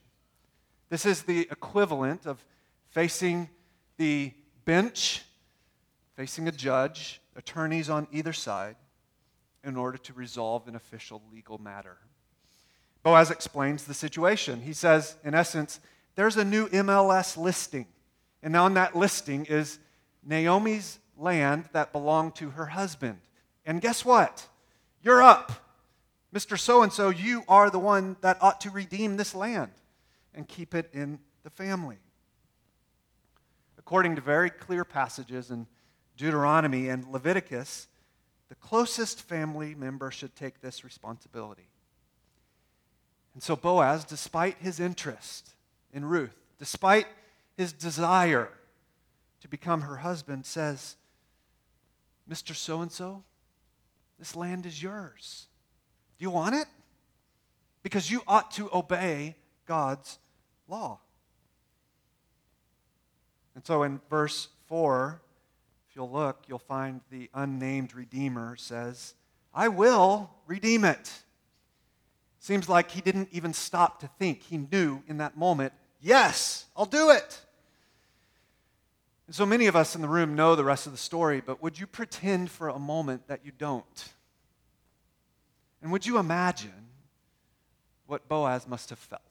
This 0.90 1.06
is 1.06 1.23
the 1.23 1.49
equivalent 1.50 2.26
of 2.26 2.44
facing 2.90 3.49
the 3.96 4.35
bench, 4.66 5.25
facing 6.14 6.49
a 6.49 6.52
judge, 6.52 7.23
attorneys 7.35 7.88
on 7.88 8.06
either 8.12 8.35
side, 8.35 8.76
in 9.66 9.76
order 9.76 9.99
to 9.99 10.12
resolve 10.12 10.68
an 10.68 10.76
official 10.76 11.20
legal 11.32 11.58
matter. 11.58 11.99
Boaz 13.02 13.30
explains 13.30 13.85
the 13.85 13.94
situation. 13.94 14.62
He 14.62 14.73
says, 14.73 15.16
in 15.25 15.35
essence, 15.35 15.80
there's 16.14 16.37
a 16.37 16.44
new 16.44 16.68
MLS 16.68 17.37
listing. 17.37 17.87
And 18.42 18.56
on 18.56 18.75
that 18.75 18.96
listing 18.96 19.44
is 19.44 19.78
Naomi's 20.25 20.99
land 21.18 21.68
that 21.73 21.92
belonged 21.92 22.37
to 22.37 22.50
her 22.50 22.66
husband. 22.66 23.18
And 23.64 23.80
guess 23.80 24.04
what? 24.04 24.46
You're 25.02 25.23
up. 25.23 25.52
Mr. 26.32 26.58
So 26.58 26.82
and 26.82 26.92
so, 26.92 27.11
you 27.11 27.42
are 27.49 27.70
the 27.70 27.78
one 27.78 28.16
that 28.20 28.38
ought 28.40 28.61
to 28.62 28.70
redeem 28.70 29.16
this 29.16 29.35
land 29.35 29.73
and 30.35 30.46
keep 30.46 30.75
it 30.75 30.90
in 30.92 31.18
the 31.42 31.50
family. 31.50 31.99
According 33.78 34.16
to 34.16 34.20
very 34.20 34.50
clear 34.50 34.85
passages 34.85 35.50
in 35.50 35.66
Deuteronomy 36.16 36.88
and 36.88 37.06
Leviticus, 37.11 37.88
the 38.49 38.55
closest 38.55 39.23
family 39.23 39.75
member 39.75 40.11
should 40.11 40.37
take 40.37 40.61
this 40.61 40.85
responsibility. 40.85 41.69
And 43.35 43.43
so 43.43 43.57
Boaz, 43.57 44.05
despite 44.05 44.57
his 44.59 44.81
interest 44.81 45.50
in 45.93 46.05
Ruth, 46.05 46.37
despite 46.59 47.07
his 47.57 47.73
desire 47.73 48.50
to 49.41 49.49
become 49.49 49.83
her 49.83 49.97
husband, 49.97 50.47
says, 50.47 50.97
Mr. 52.31 52.55
So 52.55 52.81
and 52.81 52.91
so, 52.91 53.25
this 54.19 54.35
land 54.35 54.65
is 54.65 54.83
yours. 54.83 55.47
Do 56.19 56.25
you 56.25 56.31
want 56.31 56.55
it? 56.55 56.67
Because 57.83 58.11
you 58.11 58.23
ought 58.26 58.50
to 58.53 58.71
obey 58.73 59.37
God's 59.67 60.19
law. 60.67 61.00
And 63.55 63.65
so 63.65 63.83
in 63.83 64.00
verse 64.09 64.49
4, 64.67 65.21
if 65.21 65.25
you'll 65.97 66.11
look, 66.11 66.45
you'll 66.47 66.59
find 66.59 67.00
the 67.11 67.31
unnamed 67.33 67.95
Redeemer 67.95 68.55
says, 68.57 69.15
I 69.55 69.69
will 69.69 70.31
redeem 70.47 70.85
it. 70.85 71.11
Seems 72.38 72.69
like 72.69 72.91
he 72.91 73.00
didn't 73.00 73.31
even 73.33 73.55
stop 73.55 74.00
to 74.00 74.11
think. 74.19 74.43
He 74.43 74.59
knew 74.59 75.03
in 75.09 75.17
that 75.17 75.37
moment, 75.37 75.73
yes, 76.00 76.67
I'll 76.76 76.85
do 76.85 77.11
it. 77.11 77.41
So 79.31 79.47
many 79.47 79.67
of 79.67 79.75
us 79.75 79.97
in 79.97 80.03
the 80.03 80.09
room 80.09 80.37
know 80.37 80.55
the 80.55 80.62
rest 80.62 80.87
of 80.87 80.93
the 80.93 80.99
story, 80.99 81.43
but 81.45 81.61
would 81.62 81.81
you 81.81 81.87
pretend 81.87 82.50
for 82.50 82.69
a 82.69 82.79
moment 82.79 83.26
that 83.26 83.45
you 83.45 83.50
don't? 83.50 84.12
And 85.83 85.91
would 85.91 86.07
you 86.07 86.19
imagine 86.19 86.91
what 88.07 88.29
Boaz 88.29 88.69
must 88.69 88.91
have 88.91 88.99
felt? 88.99 89.23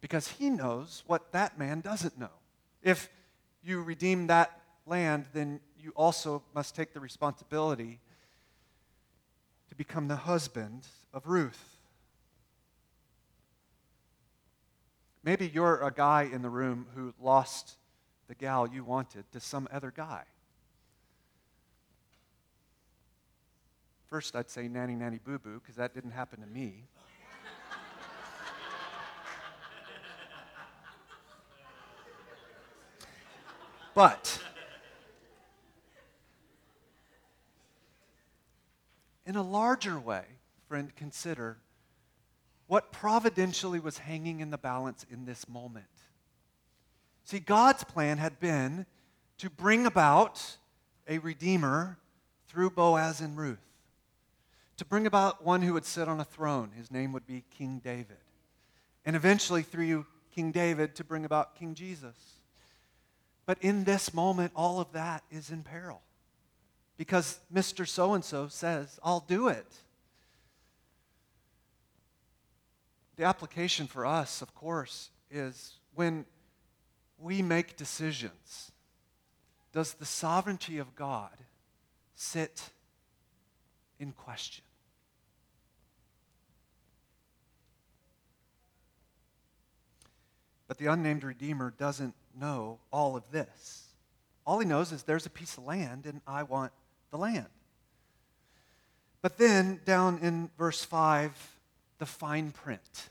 Because 0.00 0.28
he 0.28 0.48
knows 0.48 1.04
what 1.06 1.30
that 1.32 1.58
man 1.58 1.80
doesn't 1.80 2.18
know. 2.18 2.39
If 2.82 3.08
you 3.62 3.82
redeem 3.82 4.28
that 4.28 4.60
land, 4.86 5.26
then 5.32 5.60
you 5.78 5.92
also 5.96 6.42
must 6.54 6.74
take 6.74 6.92
the 6.92 7.00
responsibility 7.00 8.00
to 9.68 9.74
become 9.76 10.08
the 10.08 10.16
husband 10.16 10.86
of 11.12 11.26
Ruth. 11.26 11.76
Maybe 15.22 15.46
you're 15.46 15.82
a 15.82 15.92
guy 15.92 16.28
in 16.32 16.42
the 16.42 16.48
room 16.48 16.86
who 16.94 17.12
lost 17.20 17.76
the 18.28 18.34
gal 18.34 18.66
you 18.66 18.84
wanted 18.84 19.30
to 19.32 19.40
some 19.40 19.68
other 19.70 19.92
guy. 19.94 20.22
First, 24.08 24.34
I'd 24.34 24.50
say 24.50 24.66
nanny, 24.66 24.94
nanny, 24.94 25.20
boo 25.22 25.38
boo, 25.38 25.60
because 25.60 25.76
that 25.76 25.94
didn't 25.94 26.12
happen 26.12 26.40
to 26.40 26.46
me. 26.46 26.88
But 33.94 34.40
in 39.26 39.36
a 39.36 39.42
larger 39.42 39.98
way, 39.98 40.24
friend, 40.68 40.94
consider 40.96 41.58
what 42.66 42.92
providentially 42.92 43.80
was 43.80 43.98
hanging 43.98 44.40
in 44.40 44.50
the 44.50 44.58
balance 44.58 45.04
in 45.10 45.24
this 45.24 45.48
moment. 45.48 45.86
See, 47.24 47.40
God's 47.40 47.84
plan 47.84 48.18
had 48.18 48.40
been 48.40 48.86
to 49.38 49.50
bring 49.50 49.86
about 49.86 50.56
a 51.08 51.18
redeemer 51.18 51.98
through 52.48 52.70
Boaz 52.70 53.20
and 53.20 53.36
Ruth, 53.36 53.58
to 54.76 54.84
bring 54.84 55.06
about 55.06 55.44
one 55.44 55.62
who 55.62 55.72
would 55.74 55.84
sit 55.84 56.08
on 56.08 56.20
a 56.20 56.24
throne. 56.24 56.70
His 56.76 56.90
name 56.90 57.12
would 57.12 57.26
be 57.26 57.44
King 57.50 57.80
David. 57.82 58.16
And 59.04 59.16
eventually, 59.16 59.62
through 59.62 60.06
King 60.34 60.52
David, 60.52 60.94
to 60.96 61.04
bring 61.04 61.24
about 61.24 61.54
King 61.54 61.74
Jesus. 61.74 62.39
But 63.50 63.58
in 63.62 63.82
this 63.82 64.14
moment, 64.14 64.52
all 64.54 64.78
of 64.78 64.92
that 64.92 65.24
is 65.28 65.50
in 65.50 65.64
peril 65.64 66.02
because 66.96 67.40
Mr. 67.52 67.84
So 67.84 68.14
and 68.14 68.24
so 68.24 68.46
says, 68.46 69.00
I'll 69.02 69.24
do 69.26 69.48
it. 69.48 69.66
The 73.16 73.24
application 73.24 73.88
for 73.88 74.06
us, 74.06 74.40
of 74.40 74.54
course, 74.54 75.10
is 75.32 75.80
when 75.96 76.26
we 77.18 77.42
make 77.42 77.76
decisions, 77.76 78.70
does 79.72 79.94
the 79.94 80.06
sovereignty 80.06 80.78
of 80.78 80.94
God 80.94 81.36
sit 82.14 82.70
in 83.98 84.12
question? 84.12 84.62
But 90.68 90.78
the 90.78 90.86
unnamed 90.86 91.24
Redeemer 91.24 91.74
doesn't 91.76 92.14
know 92.38 92.78
all 92.92 93.16
of 93.16 93.24
this. 93.30 93.86
All 94.46 94.58
he 94.58 94.66
knows 94.66 94.92
is 94.92 95.02
there's 95.02 95.26
a 95.26 95.30
piece 95.30 95.56
of 95.56 95.64
land 95.64 96.06
and 96.06 96.20
I 96.26 96.42
want 96.42 96.72
the 97.10 97.18
land. 97.18 97.46
But 99.22 99.36
then, 99.36 99.80
down 99.84 100.18
in 100.22 100.50
verse 100.56 100.82
5, 100.82 101.32
the 101.98 102.06
fine 102.06 102.52
print 102.52 103.10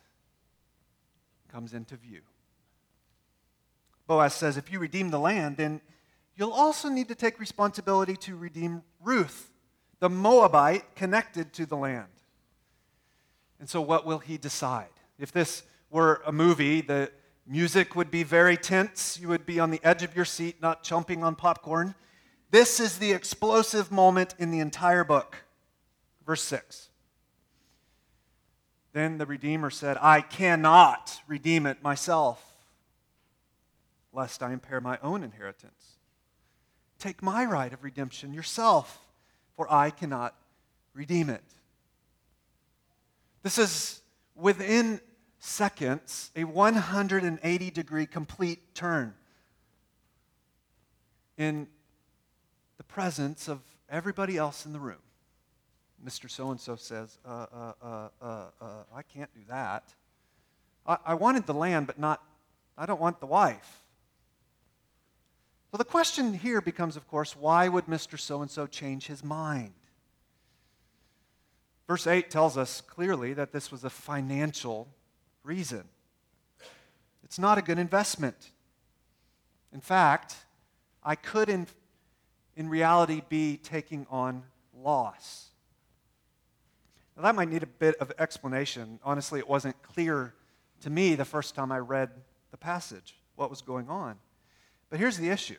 comes 1.51 1.73
into 1.73 1.95
view. 1.95 2.21
Boaz 4.07 4.33
says, 4.33 4.57
If 4.57 4.71
you 4.71 4.79
redeem 4.79 5.11
the 5.11 5.19
land, 5.19 5.57
then 5.57 5.81
you'll 6.35 6.51
also 6.51 6.89
need 6.89 7.07
to 7.09 7.15
take 7.15 7.39
responsibility 7.39 8.15
to 8.17 8.35
redeem 8.35 8.81
Ruth, 9.01 9.51
the 9.99 10.09
Moabite 10.09 10.95
connected 10.95 11.53
to 11.53 11.65
the 11.65 11.77
land. 11.77 12.07
And 13.59 13.69
so, 13.69 13.81
what 13.81 14.05
will 14.05 14.19
he 14.19 14.37
decide? 14.37 14.89
If 15.19 15.31
this 15.31 15.63
were 15.91 16.21
a 16.25 16.31
movie, 16.31 16.81
the 16.81 17.11
music 17.49 17.95
would 17.95 18.11
be 18.11 18.23
very 18.23 18.55
tense. 18.55 19.19
You 19.19 19.27
would 19.29 19.45
be 19.45 19.59
on 19.59 19.71
the 19.71 19.81
edge 19.83 20.03
of 20.03 20.15
your 20.15 20.25
seat, 20.25 20.61
not 20.61 20.83
chomping 20.83 21.23
on 21.23 21.35
popcorn. 21.35 21.95
This 22.51 22.79
is 22.79 22.99
the 22.99 23.11
explosive 23.11 23.91
moment 23.91 24.35
in 24.37 24.51
the 24.51 24.59
entire 24.59 25.03
book. 25.03 25.35
Verse 26.25 26.43
6. 26.43 26.89
Then 28.93 29.17
the 29.17 29.25
Redeemer 29.25 29.69
said, 29.69 29.97
I 29.99 30.21
cannot 30.21 31.21
redeem 31.27 31.65
it 31.65 31.83
myself, 31.83 32.43
lest 34.13 34.41
I 34.41 34.53
impair 34.53 34.79
my 34.79 34.97
own 35.01 35.23
inheritance. 35.23 35.97
Take 36.97 37.23
my 37.23 37.45
right 37.45 37.71
of 37.71 37.83
redemption 37.83 38.33
yourself, 38.33 38.99
for 39.55 39.71
I 39.71 39.89
cannot 39.89 40.35
redeem 40.93 41.29
it. 41.29 41.43
This 43.41 43.57
is 43.57 44.01
within 44.35 44.99
seconds 45.39 46.31
a 46.35 46.43
180 46.43 47.71
degree 47.71 48.05
complete 48.05 48.75
turn 48.75 49.13
in 51.37 51.67
the 52.77 52.83
presence 52.83 53.47
of 53.47 53.61
everybody 53.89 54.37
else 54.37 54.65
in 54.65 54.73
the 54.73 54.79
room. 54.79 54.97
Mr. 56.05 56.29
So 56.29 56.51
and 56.51 56.59
so 56.59 56.75
says, 56.75 57.17
uh, 57.25 57.45
uh, 57.51 57.73
uh, 57.81 58.07
uh, 58.21 58.25
uh, 58.61 58.65
I 58.93 59.01
can't 59.01 59.33
do 59.33 59.41
that. 59.49 59.93
I, 60.85 60.97
I 61.07 61.13
wanted 61.13 61.45
the 61.45 61.53
land, 61.53 61.87
but 61.87 61.99
not, 61.99 62.23
I 62.77 62.85
don't 62.85 63.01
want 63.01 63.19
the 63.19 63.25
wife. 63.25 63.83
So 65.71 65.77
the 65.77 65.85
question 65.85 66.33
here 66.33 66.61
becomes, 66.61 66.95
of 66.95 67.07
course, 67.07 67.35
why 67.35 67.67
would 67.67 67.85
Mr. 67.85 68.19
So 68.19 68.41
and 68.41 68.49
so 68.49 68.65
change 68.65 69.07
his 69.07 69.23
mind? 69.23 69.73
Verse 71.87 72.07
8 72.07 72.29
tells 72.29 72.57
us 72.57 72.81
clearly 72.81 73.33
that 73.33 73.51
this 73.51 73.71
was 73.71 73.83
a 73.83 73.89
financial 73.89 74.87
reason. 75.49 75.83
It's 77.23 77.39
not 77.39 77.57
a 77.57 77.63
good 77.63 77.79
investment. 77.79 78.51
In 79.73 79.81
fact, 79.81 80.35
I 81.03 81.15
could, 81.15 81.49
in, 81.49 81.65
in 82.55 82.69
reality, 82.69 83.23
be 83.29 83.57
taking 83.57 84.05
on 84.11 84.43
loss. 84.77 85.47
Now, 87.17 87.23
that 87.23 87.33
might 87.33 87.49
need 87.49 87.63
a 87.63 87.67
bit 87.85 87.95
of 87.95 88.11
explanation. 88.19 88.99
Honestly, 89.03 89.39
it 89.39 89.49
wasn't 89.49 89.81
clear 89.81 90.35
to 90.81 90.91
me 90.91 91.15
the 91.15 91.25
first 91.25 91.55
time 91.55 91.71
I 91.71 91.79
read 91.79 92.11
the 92.51 92.57
passage 92.57 93.15
what 93.35 93.49
was 93.49 93.63
going 93.63 93.89
on. 93.89 94.17
But 94.91 94.99
here's 94.99 95.17
the 95.17 95.29
issue. 95.29 95.53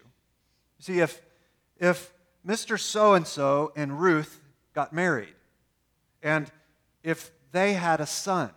You 0.79 0.83
see, 0.83 1.00
if, 1.00 1.20
if 1.79 2.12
Mr. 2.46 2.79
So 2.79 3.14
and 3.14 3.26
so 3.26 3.72
and 3.74 4.00
Ruth 4.00 4.40
got 4.72 4.92
married, 4.92 5.35
and 6.22 6.48
if 7.03 7.33
they 7.50 7.72
had 7.72 8.00
a 8.00 8.07
son, 8.07 8.50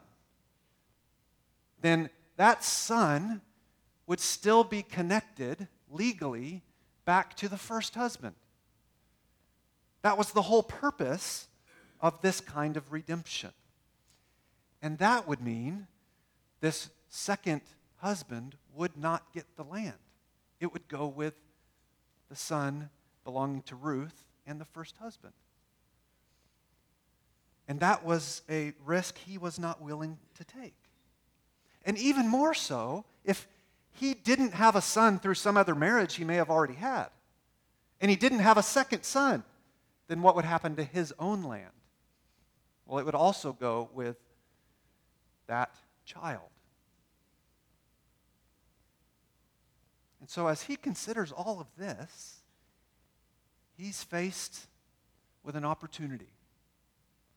then 1.84 2.10
that 2.38 2.64
son 2.64 3.42
would 4.08 4.20
still 4.20 4.64
be 4.64 4.82
connected 4.82 5.68
legally 5.92 6.64
back 7.06 7.36
to 7.36 7.50
the 7.50 7.58
first 7.58 7.94
husband. 7.94 8.36
That 10.02 10.18
was 10.18 10.32
the 10.32 10.42
whole 10.42 10.64
purpose 10.64 11.48
of 12.00 12.22
this 12.22 12.42
kind 12.42 12.78
of 12.78 12.92
redemption. 12.92 13.52
And 14.82 14.98
that 14.98 15.28
would 15.28 15.42
mean 15.42 15.88
this 16.62 16.90
second 17.10 17.62
husband 17.98 18.56
would 18.76 18.98
not 18.98 19.34
get 19.34 19.46
the 19.56 19.64
land. 19.64 19.94
It 20.60 20.72
would 20.72 20.88
go 20.88 21.06
with 21.06 21.36
the 22.30 22.36
son 22.36 22.90
belonging 23.26 23.62
to 23.64 23.76
Ruth 23.76 24.24
and 24.48 24.60
the 24.60 24.66
first 24.66 24.98
husband. 24.98 25.34
And 27.68 27.80
that 27.82 28.06
was 28.06 28.42
a 28.50 28.74
risk 28.86 29.18
he 29.18 29.38
was 29.38 29.60
not 29.60 29.82
willing 29.82 30.18
to 30.36 30.44
take. 30.44 30.83
And 31.86 31.98
even 31.98 32.28
more 32.28 32.54
so, 32.54 33.06
if 33.24 33.48
he 33.92 34.14
didn't 34.14 34.54
have 34.54 34.76
a 34.76 34.82
son 34.82 35.20
through 35.20 35.36
some 35.36 35.58
other 35.58 35.76
marriage 35.76 36.16
he 36.16 36.24
may 36.24 36.36
have 36.36 36.50
already 36.50 36.76
had, 36.76 37.08
and 38.02 38.10
he 38.10 38.18
didn't 38.18 38.40
have 38.40 38.58
a 38.58 38.64
second 38.64 39.04
son, 39.04 39.44
then 40.08 40.22
what 40.22 40.36
would 40.36 40.46
happen 40.46 40.76
to 40.76 40.84
his 40.84 41.14
own 41.20 41.44
land? 41.44 41.72
Well, 42.86 43.00
it 43.00 43.06
would 43.06 43.16
also 43.16 43.54
go 43.54 43.90
with 43.94 44.18
that 45.48 45.76
child. 46.06 46.50
And 50.20 50.30
so, 50.30 50.48
as 50.48 50.64
he 50.64 50.76
considers 50.76 51.32
all 51.32 51.60
of 51.60 51.68
this, 51.78 52.42
he's 53.78 54.04
faced 54.04 54.68
with 55.44 55.56
an 55.56 55.66
opportunity, 55.66 56.32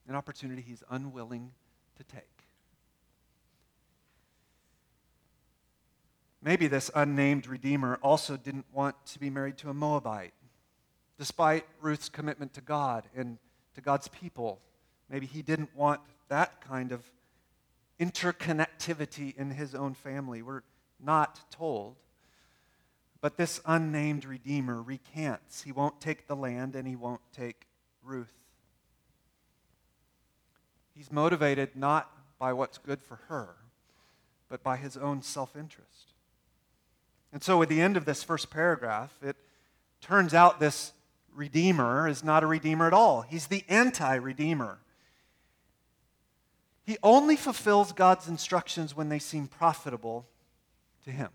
an 0.09 0.15
opportunity 0.15 0.63
he's 0.63 0.85
unwilling 0.89 1.51
to 1.97 2.05
take. 2.05 2.36
Maybe 6.47 6.67
this 6.67 6.91
unnamed 6.95 7.47
Redeemer 7.47 7.99
also 8.03 8.39
didn't 8.39 8.65
want 8.73 8.97
to 9.07 9.19
be 9.19 9.29
married 9.29 9.59
to 9.59 9.69
a 9.69 9.75
Moabite, 9.75 10.33
despite 11.19 11.67
Ruth's 11.83 12.09
commitment 12.09 12.55
to 12.55 12.63
God 12.63 13.05
and 13.15 13.37
to 13.75 13.83
God's 13.83 14.09
people 14.09 14.63
Maybe 15.09 15.27
he 15.27 15.43
didn't 15.43 15.75
want 15.77 16.01
that 16.29 16.61
kind 16.61 16.93
of 16.93 17.03
interconnectivity 18.01 19.37
in 19.37 19.51
his 19.51 19.75
own 19.75 19.95
family. 19.95 20.43
We're 20.43 20.63
not 21.03 21.51
told. 21.51 21.97
But 23.21 23.37
this 23.37 23.61
unnamed 23.65 24.25
Redeemer 24.25 24.83
recants. 24.83 25.63
He 25.63 25.73
won't 25.73 26.01
take 26.01 26.27
the 26.27 26.37
land 26.37 26.77
and 26.77 26.87
he 26.87 26.97
won't 26.97 27.21
take 27.33 27.67
Ruth. 28.03 28.45
He's 30.95 31.13
motivated 31.13 31.77
not 31.77 32.11
by 32.39 32.53
what's 32.53 32.79
good 32.79 33.03
for 33.03 33.21
her, 33.29 33.57
but 34.49 34.63
by 34.63 34.77
his 34.77 34.97
own 34.97 35.23
self 35.23 35.57
interest. 35.57 36.13
And 37.33 37.43
so, 37.43 37.63
at 37.63 37.69
the 37.69 37.81
end 37.81 37.97
of 37.97 38.05
this 38.05 38.23
first 38.23 38.51
paragraph, 38.51 39.13
it 39.23 39.37
turns 40.01 40.33
out 40.33 40.61
this 40.61 40.93
Redeemer 41.35 42.09
is 42.09 42.25
not 42.25 42.43
a 42.43 42.47
Redeemer 42.47 42.87
at 42.87 42.95
all. 42.95 43.23
He's 43.23 43.49
the 43.49 43.65
anti 43.69 44.15
Redeemer. 44.15 44.79
He 46.85 46.97
only 47.03 47.37
fulfills 47.37 47.93
God's 47.93 48.29
instructions 48.29 48.97
when 48.97 49.09
they 49.09 49.19
seem 49.19 49.49
profitable 49.49 50.27
to 51.05 51.11
him. 51.11 51.31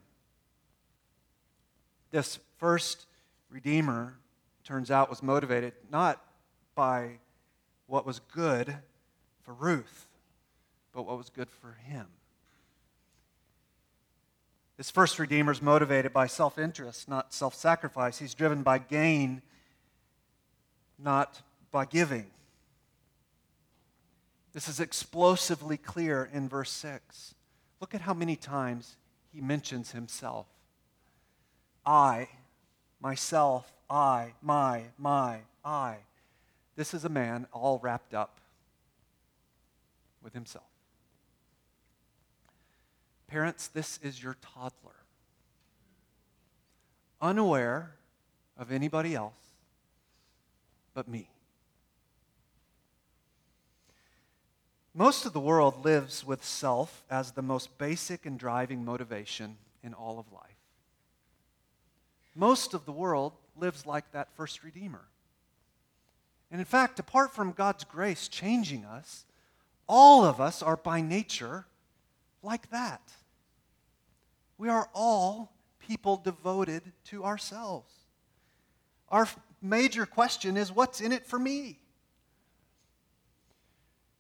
This 2.10 2.40
first 2.58 3.06
Redeemer, 3.50 4.18
turns 4.64 4.90
out, 4.90 5.10
was 5.10 5.22
motivated 5.22 5.74
not 5.90 6.24
by 6.74 7.20
what 7.86 8.06
was 8.06 8.20
good 8.34 8.78
for 9.44 9.54
Ruth, 9.54 10.08
but 10.94 11.04
what 11.04 11.18
was 11.18 11.30
good 11.30 11.50
for 11.50 11.74
him. 11.74 12.08
This 14.82 14.89
first 14.89 15.20
Redeemer 15.20 15.52
is 15.52 15.62
motivated 15.62 16.12
by 16.12 16.26
self 16.26 16.58
interest, 16.58 17.08
not 17.08 17.36
self 17.36 17.54
sacrifice. 17.54 18.17
He's 18.17 18.34
driven 18.34 18.63
by 18.63 18.80
gain, 18.80 19.44
not 20.98 21.39
by 21.70 21.86
giving. 21.86 22.32
This 24.54 24.67
is 24.67 24.80
explosively 24.80 25.78
clear 25.78 26.28
in 26.34 26.50
verse 26.50 26.72
6. 26.72 27.36
Look 27.80 27.94
at 27.94 28.02
how 28.02 28.15
many 28.15 28.36
times 28.36 28.96
he 29.32 29.39
mentions 29.39 29.91
himself. 29.91 30.48
I, 31.86 32.30
myself, 33.00 33.72
I, 33.88 34.34
my, 34.41 34.86
my, 34.98 35.41
I. 35.63 35.98
This 36.76 36.96
is 36.96 37.06
a 37.06 37.10
man 37.10 37.46
all 37.54 37.78
wrapped 37.84 38.15
up 38.15 38.39
with 40.24 40.34
himself. 40.34 40.71
Parents, 43.32 43.70
this 43.70 43.98
is 44.04 44.22
your 44.22 44.36
toddler. 44.41 44.91
Unaware 47.22 47.94
of 48.58 48.74
anybody 48.74 49.15
else 49.15 49.32
but 50.94 51.08
me. 51.08 51.30
Most 54.94 55.26
of 55.26 55.32
the 55.32 55.39
world 55.39 55.86
lives 55.86 56.26
with 56.26 56.44
self 56.44 57.06
as 57.10 57.32
the 57.32 57.41
most 57.41 57.78
basic 57.78 58.26
and 58.26 58.38
driving 58.38 58.84
motivation 58.84 59.56
in 59.82 59.94
all 59.94 60.20
of 60.20 60.30
life. 60.34 60.58
Most 62.36 62.74
of 62.74 62.84
the 62.84 62.91
world 62.91 63.32
lives 63.56 63.86
like 63.86 64.12
that 64.12 64.28
first 64.36 64.62
Redeemer. 64.62 65.06
And 66.52 66.60
in 66.60 66.65
fact, 66.65 67.00
apart 67.00 67.34
from 67.34 67.54
God's 67.54 67.86
grace 67.86 68.28
changing 68.28 68.84
us, 68.84 69.24
all 69.88 70.26
of 70.26 70.41
us 70.41 70.62
are 70.62 70.76
by 70.76 71.00
nature 71.00 71.65
like 72.44 72.70
that. 72.72 73.02
We 74.62 74.69
are 74.69 74.91
all 74.93 75.52
people 75.80 76.17
devoted 76.17 76.84
to 77.06 77.24
ourselves. 77.24 77.91
Our 79.10 79.28
major 79.60 80.06
question 80.06 80.56
is 80.56 80.71
what's 80.71 81.02
in 81.02 81.12
it 81.12 81.26
for 81.26 81.39
me? 81.39 81.80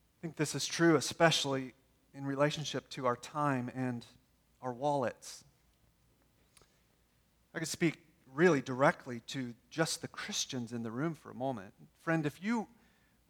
I 0.09 0.17
think 0.23 0.37
this 0.37 0.55
is 0.55 0.65
true, 0.65 0.95
especially 0.95 1.75
in 2.15 2.25
relationship 2.25 2.89
to 2.89 3.05
our 3.05 3.17
time 3.17 3.69
and 3.75 4.03
our 4.63 4.73
wallets. 4.73 5.43
I 7.53 7.59
could 7.59 7.67
speak 7.67 7.99
really 8.33 8.61
directly 8.61 9.19
to 9.27 9.53
just 9.69 10.01
the 10.01 10.07
Christians 10.07 10.73
in 10.73 10.81
the 10.81 10.89
room 10.89 11.13
for 11.13 11.29
a 11.29 11.35
moment. 11.35 11.71
Friend, 12.01 12.25
if 12.25 12.43
you 12.43 12.67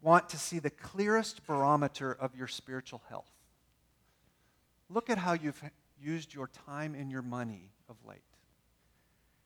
want 0.02 0.30
to 0.30 0.38
see 0.38 0.60
the 0.60 0.69
clearest 0.69 1.45
barometer 1.45 2.13
of 2.13 2.38
your 2.38 2.47
spiritual 2.47 3.02
health, 3.10 3.34
look 4.89 5.10
at 5.10 5.17
how 5.17 5.34
you've 5.34 5.62
used 6.02 6.34
your 6.34 6.50
time 6.68 6.96
and 6.96 7.12
your 7.12 7.22
money 7.22 7.72
of 7.90 7.96
late. 8.08 8.22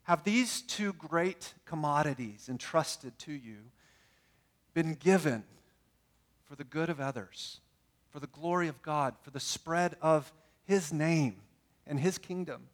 Have 0.03 0.23
these 0.23 0.61
two 0.61 0.93
great 0.93 1.53
commodities 1.65 2.47
entrusted 2.49 3.17
to 3.19 3.31
you 3.31 3.57
been 4.73 4.93
given 4.93 5.43
for 6.43 6.55
the 6.55 6.63
good 6.63 6.89
of 6.89 6.99
others, 6.99 7.59
for 8.09 8.19
the 8.19 8.27
glory 8.27 8.67
of 8.67 8.81
God, 8.81 9.15
for 9.23 9.31
the 9.31 9.39
spread 9.39 9.95
of 10.01 10.31
His 10.65 10.93
name 10.93 11.37
and 11.87 11.99
His 11.99 12.17
kingdom? 12.17 12.67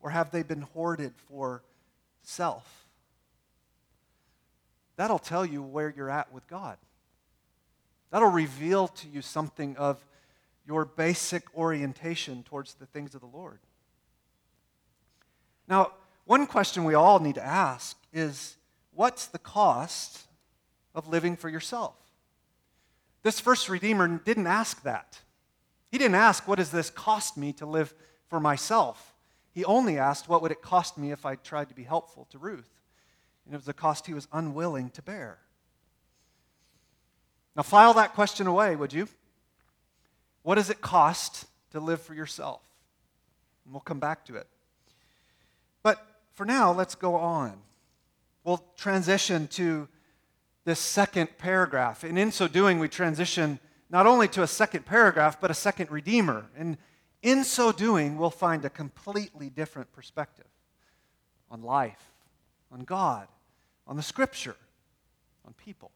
Or 0.00 0.10
have 0.10 0.30
they 0.30 0.42
been 0.42 0.60
hoarded 0.60 1.14
for 1.16 1.62
self? 2.22 2.86
That'll 4.96 5.18
tell 5.18 5.46
you 5.46 5.62
where 5.62 5.92
you're 5.96 6.10
at 6.10 6.32
with 6.32 6.46
God. 6.46 6.76
That'll 8.10 8.28
reveal 8.28 8.88
to 8.88 9.08
you 9.08 9.22
something 9.22 9.76
of 9.76 10.04
your 10.66 10.84
basic 10.84 11.42
orientation 11.56 12.42
towards 12.42 12.74
the 12.74 12.86
things 12.86 13.14
of 13.14 13.20
the 13.20 13.26
Lord. 13.26 13.58
Now, 15.68 15.92
one 16.24 16.46
question 16.46 16.84
we 16.84 16.94
all 16.94 17.18
need 17.18 17.34
to 17.34 17.44
ask 17.44 17.96
is 18.12 18.56
what's 18.92 19.26
the 19.26 19.38
cost 19.38 20.22
of 20.94 21.08
living 21.08 21.36
for 21.36 21.48
yourself? 21.48 21.94
This 23.22 23.40
first 23.40 23.68
Redeemer 23.68 24.20
didn't 24.24 24.46
ask 24.46 24.82
that. 24.82 25.20
He 25.90 25.98
didn't 25.98 26.16
ask, 26.16 26.46
What 26.46 26.58
does 26.58 26.70
this 26.70 26.90
cost 26.90 27.36
me 27.36 27.52
to 27.54 27.66
live 27.66 27.94
for 28.28 28.40
myself? 28.40 29.14
He 29.52 29.64
only 29.64 29.98
asked, 29.98 30.28
What 30.28 30.42
would 30.42 30.52
it 30.52 30.62
cost 30.62 30.98
me 30.98 31.12
if 31.12 31.24
I 31.24 31.36
tried 31.36 31.68
to 31.68 31.74
be 31.74 31.84
helpful 31.84 32.26
to 32.30 32.38
Ruth? 32.38 32.70
And 33.46 33.54
it 33.54 33.58
was 33.58 33.68
a 33.68 33.72
cost 33.72 34.06
he 34.06 34.14
was 34.14 34.28
unwilling 34.32 34.90
to 34.90 35.02
bear. 35.02 35.38
Now, 37.56 37.62
file 37.62 37.94
that 37.94 38.14
question 38.14 38.46
away, 38.46 38.74
would 38.76 38.92
you? 38.92 39.08
What 40.44 40.54
does 40.56 40.70
it 40.70 40.80
cost 40.80 41.46
to 41.72 41.80
live 41.80 42.00
for 42.00 42.14
yourself? 42.14 42.60
And 43.64 43.72
we'll 43.72 43.80
come 43.80 43.98
back 43.98 44.26
to 44.26 44.36
it. 44.36 44.46
But 45.82 46.06
for 46.34 46.44
now, 46.44 46.70
let's 46.70 46.94
go 46.94 47.16
on. 47.16 47.54
We'll 48.44 48.62
transition 48.76 49.48
to 49.48 49.88
this 50.66 50.78
second 50.78 51.38
paragraph. 51.38 52.04
And 52.04 52.18
in 52.18 52.30
so 52.30 52.46
doing, 52.46 52.78
we 52.78 52.88
transition 52.88 53.58
not 53.88 54.06
only 54.06 54.28
to 54.28 54.42
a 54.42 54.46
second 54.46 54.84
paragraph, 54.84 55.40
but 55.40 55.50
a 55.50 55.54
second 55.54 55.90
Redeemer. 55.90 56.44
And 56.56 56.76
in 57.22 57.42
so 57.42 57.72
doing, 57.72 58.18
we'll 58.18 58.28
find 58.28 58.66
a 58.66 58.70
completely 58.70 59.48
different 59.48 59.92
perspective 59.92 60.46
on 61.50 61.62
life, 61.62 62.12
on 62.70 62.80
God, 62.80 63.28
on 63.86 63.96
the 63.96 64.02
Scripture, 64.02 64.56
on 65.46 65.54
people. 65.54 65.90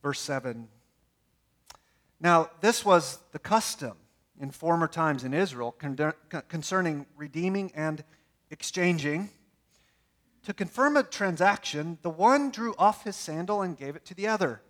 Verse 0.00 0.20
7. 0.20 0.68
Now, 2.22 2.50
this 2.60 2.84
was 2.84 3.18
the 3.32 3.40
custom 3.40 3.96
in 4.40 4.52
former 4.52 4.86
times 4.86 5.24
in 5.24 5.34
Israel 5.34 5.76
concerning 6.48 7.04
redeeming 7.16 7.72
and 7.74 8.04
exchanging 8.48 9.28
to 10.44 10.54
confirm 10.54 10.96
a 10.96 11.02
transaction, 11.02 11.98
the 12.02 12.10
one 12.10 12.50
drew 12.50 12.74
off 12.78 13.04
his 13.04 13.16
sandal 13.16 13.62
and 13.62 13.76
gave 13.76 13.96
it 13.96 14.04
to 14.06 14.14
the 14.14 14.28
other. 14.28 14.60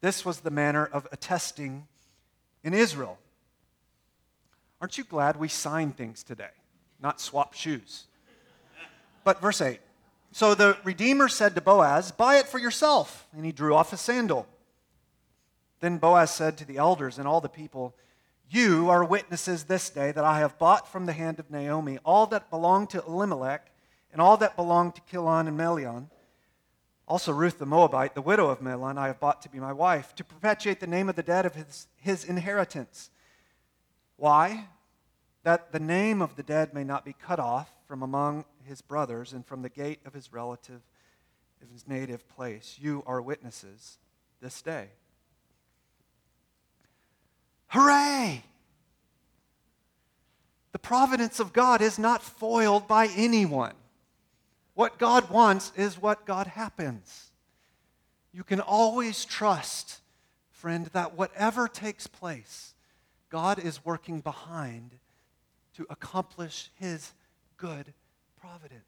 This 0.00 0.24
was 0.24 0.40
the 0.40 0.50
manner 0.50 0.84
of 0.84 1.06
attesting 1.12 1.86
in 2.62 2.74
Israel. 2.74 3.18
Aren't 4.80 4.98
you 4.98 5.04
glad 5.04 5.36
we 5.36 5.48
sign 5.48 5.92
things 5.92 6.22
today, 6.22 6.50
not 7.00 7.20
swap 7.20 7.54
shoes? 7.54 8.06
But 9.22 9.40
verse 9.40 9.60
8 9.60 9.80
So 10.32 10.54
the 10.54 10.76
Redeemer 10.84 11.28
said 11.28 11.54
to 11.54 11.60
Boaz, 11.60 12.12
Buy 12.12 12.36
it 12.36 12.46
for 12.46 12.58
yourself. 12.58 13.26
And 13.34 13.44
he 13.44 13.52
drew 13.52 13.74
off 13.74 13.90
his 13.90 14.00
sandal. 14.00 14.46
Then 15.84 15.98
Boaz 15.98 16.30
said 16.30 16.56
to 16.56 16.64
the 16.64 16.78
elders 16.78 17.18
and 17.18 17.28
all 17.28 17.42
the 17.42 17.48
people, 17.50 17.94
You 18.48 18.88
are 18.88 19.04
witnesses 19.04 19.64
this 19.64 19.90
day 19.90 20.12
that 20.12 20.24
I 20.24 20.38
have 20.38 20.58
bought 20.58 20.90
from 20.90 21.04
the 21.04 21.12
hand 21.12 21.38
of 21.38 21.50
Naomi 21.50 21.98
all 22.06 22.26
that 22.28 22.48
belonged 22.48 22.88
to 22.90 23.04
Elimelech 23.06 23.70
and 24.10 24.18
all 24.18 24.38
that 24.38 24.56
belonged 24.56 24.94
to 24.94 25.02
Chilion 25.10 25.46
and 25.46 25.58
Mahlon. 25.58 26.08
Also, 27.06 27.34
Ruth 27.34 27.58
the 27.58 27.66
Moabite, 27.66 28.14
the 28.14 28.22
widow 28.22 28.48
of 28.48 28.62
Mahlon, 28.62 28.96
I 28.96 29.08
have 29.08 29.20
bought 29.20 29.42
to 29.42 29.50
be 29.50 29.60
my 29.60 29.74
wife, 29.74 30.14
to 30.14 30.24
perpetuate 30.24 30.80
the 30.80 30.86
name 30.86 31.10
of 31.10 31.16
the 31.16 31.22
dead 31.22 31.44
of 31.44 31.54
his, 31.54 31.86
his 31.96 32.24
inheritance. 32.24 33.10
Why? 34.16 34.68
That 35.42 35.70
the 35.72 35.80
name 35.80 36.22
of 36.22 36.36
the 36.36 36.42
dead 36.42 36.72
may 36.72 36.84
not 36.84 37.04
be 37.04 37.12
cut 37.12 37.38
off 37.38 37.70
from 37.86 38.02
among 38.02 38.46
his 38.62 38.80
brothers 38.80 39.34
and 39.34 39.44
from 39.44 39.60
the 39.60 39.68
gate 39.68 40.00
of 40.06 40.14
his 40.14 40.32
relative, 40.32 40.80
of 41.60 41.68
his 41.68 41.86
native 41.86 42.26
place. 42.26 42.78
You 42.80 43.02
are 43.06 43.20
witnesses 43.20 43.98
this 44.40 44.62
day. 44.62 44.88
Hooray! 47.74 48.44
The 50.70 50.78
providence 50.78 51.40
of 51.40 51.52
God 51.52 51.82
is 51.82 51.98
not 51.98 52.22
foiled 52.22 52.86
by 52.86 53.08
anyone. 53.16 53.74
What 54.74 54.96
God 54.96 55.28
wants 55.28 55.72
is 55.76 56.00
what 56.00 56.24
God 56.24 56.46
happens. 56.46 57.32
You 58.32 58.44
can 58.44 58.60
always 58.60 59.24
trust, 59.24 59.98
friend, 60.52 60.86
that 60.92 61.18
whatever 61.18 61.66
takes 61.66 62.06
place, 62.06 62.74
God 63.28 63.58
is 63.58 63.84
working 63.84 64.20
behind 64.20 64.92
to 65.76 65.84
accomplish 65.90 66.70
his 66.76 67.10
good 67.56 67.92
providence. 68.40 68.84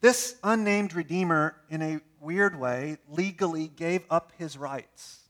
This 0.00 0.36
unnamed 0.44 0.94
Redeemer, 0.94 1.56
in 1.68 1.82
a 1.82 2.00
weird 2.20 2.56
way, 2.56 2.98
legally 3.08 3.66
gave 3.66 4.04
up 4.08 4.30
his 4.38 4.56
rights. 4.56 5.21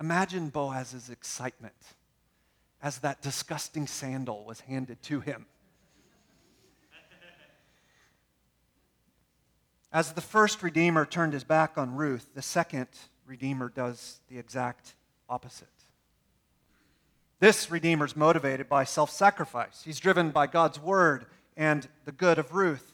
Imagine 0.00 0.48
Boaz's 0.48 1.08
excitement 1.08 1.74
as 2.82 2.98
that 2.98 3.22
disgusting 3.22 3.86
sandal 3.86 4.44
was 4.44 4.60
handed 4.60 5.02
to 5.02 5.20
him. 5.20 5.46
As 9.92 10.12
the 10.12 10.20
first 10.20 10.62
Redeemer 10.62 11.06
turned 11.06 11.32
his 11.32 11.44
back 11.44 11.78
on 11.78 11.94
Ruth, 11.94 12.26
the 12.34 12.42
second 12.42 12.88
Redeemer 13.26 13.68
does 13.68 14.18
the 14.28 14.38
exact 14.38 14.94
opposite. 15.28 15.68
This 17.38 17.70
Redeemer 17.70 18.06
is 18.06 18.16
motivated 18.16 18.68
by 18.68 18.84
self 18.84 19.10
sacrifice. 19.10 19.82
He's 19.84 20.00
driven 20.00 20.30
by 20.30 20.48
God's 20.48 20.80
word 20.80 21.26
and 21.56 21.86
the 22.04 22.12
good 22.12 22.38
of 22.38 22.54
Ruth. 22.54 22.92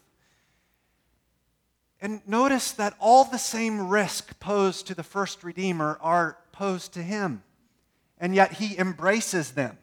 And 2.03 2.21
notice 2.27 2.73
that 2.73 2.95
all 2.99 3.25
the 3.25 3.39
same 3.39 3.89
risk 3.89 4.39
posed 4.39 4.87
to 4.87 4.95
the 4.95 5.03
first 5.03 5.43
Redeemer 5.43 5.99
are 6.01 6.37
posed 6.61 6.93
to 6.93 7.03
him, 7.03 7.43
and 8.19 8.35
yet 8.35 8.53
he 8.53 8.79
embraces 8.79 9.53
them. 9.53 9.79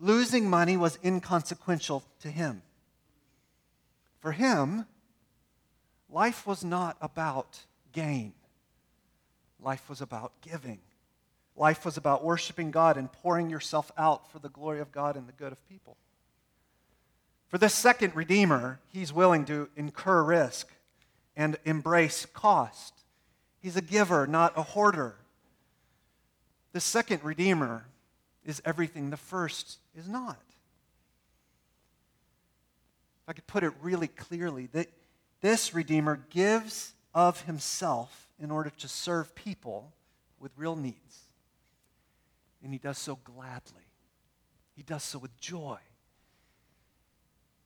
Losing 0.00 0.48
money 0.48 0.74
was 0.74 0.98
inconsequential 1.04 2.02
to 2.20 2.30
him. 2.30 2.62
For 4.20 4.32
him, 4.32 4.86
life 6.08 6.46
was 6.46 6.64
not 6.64 6.96
about 7.02 7.60
gain, 7.92 8.32
life 9.60 9.86
was 9.90 10.00
about 10.00 10.32
giving. 10.40 10.78
Life 11.58 11.86
was 11.86 11.96
about 11.96 12.22
worshiping 12.22 12.70
God 12.70 12.98
and 12.98 13.10
pouring 13.10 13.48
yourself 13.48 13.90
out 13.96 14.30
for 14.30 14.38
the 14.38 14.50
glory 14.50 14.80
of 14.80 14.92
God 14.92 15.16
and 15.16 15.26
the 15.26 15.32
good 15.32 15.52
of 15.52 15.68
people. 15.70 15.96
For 17.48 17.56
this 17.56 17.72
second 17.72 18.14
Redeemer, 18.14 18.78
he's 18.92 19.10
willing 19.10 19.46
to 19.46 19.70
incur 19.74 20.22
risk 20.22 20.68
and 21.34 21.56
embrace 21.64 22.26
cost. 22.26 22.92
He's 23.58 23.76
a 23.76 23.80
giver, 23.80 24.26
not 24.26 24.52
a 24.54 24.62
hoarder. 24.62 25.16
The 26.76 26.80
second 26.82 27.24
Redeemer 27.24 27.86
is 28.44 28.60
everything 28.62 29.08
the 29.08 29.16
first 29.16 29.78
is 29.96 30.06
not. 30.06 30.36
If 33.22 33.28
I 33.28 33.32
could 33.32 33.46
put 33.46 33.64
it 33.64 33.72
really 33.80 34.08
clearly, 34.08 34.66
that 34.74 34.88
this 35.40 35.72
Redeemer 35.72 36.20
gives 36.28 36.92
of 37.14 37.40
himself 37.40 38.28
in 38.38 38.50
order 38.50 38.68
to 38.68 38.88
serve 38.88 39.34
people 39.34 39.90
with 40.38 40.52
real 40.54 40.76
needs. 40.76 41.20
And 42.62 42.74
he 42.74 42.78
does 42.78 42.98
so 42.98 43.20
gladly, 43.24 43.88
he 44.74 44.82
does 44.82 45.02
so 45.02 45.18
with 45.18 45.34
joy. 45.40 45.78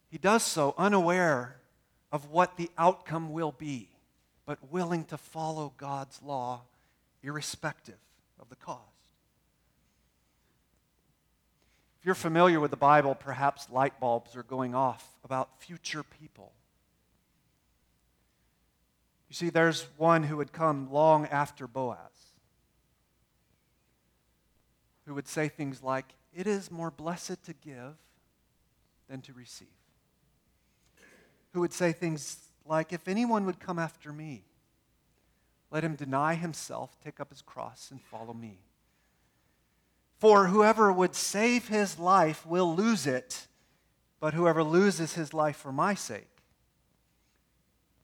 He 0.08 0.18
does 0.18 0.44
so 0.44 0.72
unaware 0.78 1.56
of 2.12 2.30
what 2.30 2.56
the 2.56 2.70
outcome 2.78 3.32
will 3.32 3.56
be, 3.58 3.88
but 4.46 4.70
willing 4.70 5.02
to 5.06 5.18
follow 5.18 5.72
God's 5.78 6.22
law 6.22 6.62
irrespective 7.24 7.98
of 8.38 8.48
the 8.50 8.54
cost. 8.54 8.89
If 12.00 12.06
you're 12.06 12.14
familiar 12.14 12.60
with 12.60 12.70
the 12.70 12.78
Bible, 12.78 13.14
perhaps 13.14 13.68
light 13.68 14.00
bulbs 14.00 14.34
are 14.34 14.42
going 14.42 14.74
off 14.74 15.06
about 15.22 15.60
future 15.60 16.02
people. 16.02 16.52
You 19.28 19.34
see, 19.34 19.50
there's 19.50 19.86
one 19.98 20.22
who 20.22 20.38
would 20.38 20.50
come 20.50 20.90
long 20.90 21.26
after 21.26 21.66
Boaz, 21.66 21.98
who 25.04 25.12
would 25.12 25.28
say 25.28 25.48
things 25.48 25.82
like, 25.82 26.06
It 26.34 26.46
is 26.46 26.70
more 26.70 26.90
blessed 26.90 27.44
to 27.44 27.52
give 27.52 27.96
than 29.06 29.20
to 29.20 29.34
receive. 29.34 29.68
Who 31.52 31.60
would 31.60 31.74
say 31.74 31.92
things 31.92 32.38
like, 32.64 32.94
If 32.94 33.08
anyone 33.08 33.44
would 33.44 33.60
come 33.60 33.78
after 33.78 34.10
me, 34.10 34.44
let 35.70 35.84
him 35.84 35.96
deny 35.96 36.34
himself, 36.34 36.96
take 37.04 37.20
up 37.20 37.28
his 37.28 37.42
cross, 37.42 37.90
and 37.90 38.00
follow 38.00 38.32
me. 38.32 38.58
For 40.20 40.48
whoever 40.48 40.92
would 40.92 41.14
save 41.14 41.68
his 41.68 41.98
life 41.98 42.44
will 42.46 42.76
lose 42.76 43.06
it, 43.06 43.46
but 44.20 44.34
whoever 44.34 44.62
loses 44.62 45.14
his 45.14 45.32
life 45.32 45.56
for 45.56 45.72
my 45.72 45.94
sake 45.94 46.28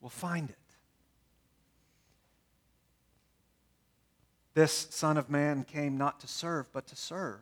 will 0.00 0.08
find 0.08 0.48
it. 0.48 0.56
This 4.54 4.88
Son 4.90 5.18
of 5.18 5.28
Man 5.28 5.62
came 5.62 5.98
not 5.98 6.18
to 6.20 6.26
serve, 6.26 6.72
but 6.72 6.86
to 6.86 6.96
serve. 6.96 7.40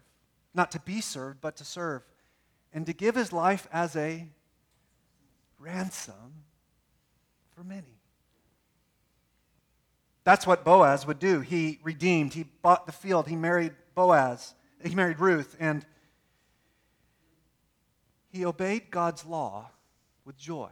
Not 0.52 0.72
to 0.72 0.80
be 0.80 1.00
served, 1.00 1.40
but 1.40 1.56
to 1.58 1.64
serve. 1.64 2.02
And 2.72 2.84
to 2.86 2.92
give 2.92 3.14
his 3.14 3.32
life 3.32 3.68
as 3.72 3.94
a 3.94 4.26
ransom 5.60 6.42
for 7.54 7.62
many. 7.62 8.00
That's 10.24 10.48
what 10.48 10.64
Boaz 10.64 11.06
would 11.06 11.20
do. 11.20 11.38
He 11.42 11.78
redeemed, 11.84 12.34
he 12.34 12.46
bought 12.60 12.86
the 12.86 12.92
field, 12.92 13.28
he 13.28 13.36
married 13.36 13.72
Boaz 13.94 14.54
he 14.84 14.94
married 14.94 15.20
Ruth, 15.20 15.56
and 15.58 15.84
he 18.30 18.44
obeyed 18.44 18.90
God's 18.90 19.24
law 19.24 19.70
with 20.24 20.36
joy. 20.36 20.70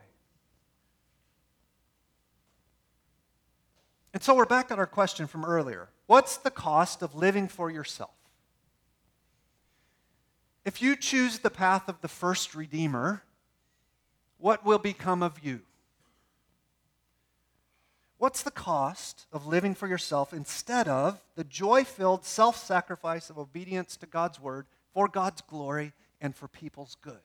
And 4.14 4.22
so 4.22 4.34
we're 4.34 4.44
back 4.44 4.70
at 4.70 4.78
our 4.78 4.86
question 4.86 5.26
from 5.26 5.44
earlier 5.44 5.88
What's 6.06 6.36
the 6.36 6.50
cost 6.50 7.02
of 7.02 7.14
living 7.14 7.48
for 7.48 7.70
yourself? 7.70 8.10
If 10.64 10.82
you 10.82 10.94
choose 10.94 11.38
the 11.38 11.50
path 11.50 11.88
of 11.88 12.00
the 12.02 12.08
first 12.08 12.54
Redeemer, 12.54 13.24
what 14.38 14.64
will 14.64 14.78
become 14.78 15.22
of 15.22 15.40
you? 15.42 15.60
What's 18.22 18.44
the 18.44 18.52
cost 18.52 19.26
of 19.32 19.48
living 19.48 19.74
for 19.74 19.88
yourself 19.88 20.32
instead 20.32 20.86
of 20.86 21.20
the 21.34 21.42
joy 21.42 21.82
filled 21.82 22.24
self 22.24 22.56
sacrifice 22.56 23.30
of 23.30 23.36
obedience 23.36 23.96
to 23.96 24.06
God's 24.06 24.38
word 24.38 24.66
for 24.94 25.08
God's 25.08 25.40
glory 25.40 25.92
and 26.20 26.32
for 26.32 26.46
people's 26.46 26.96
good? 27.02 27.18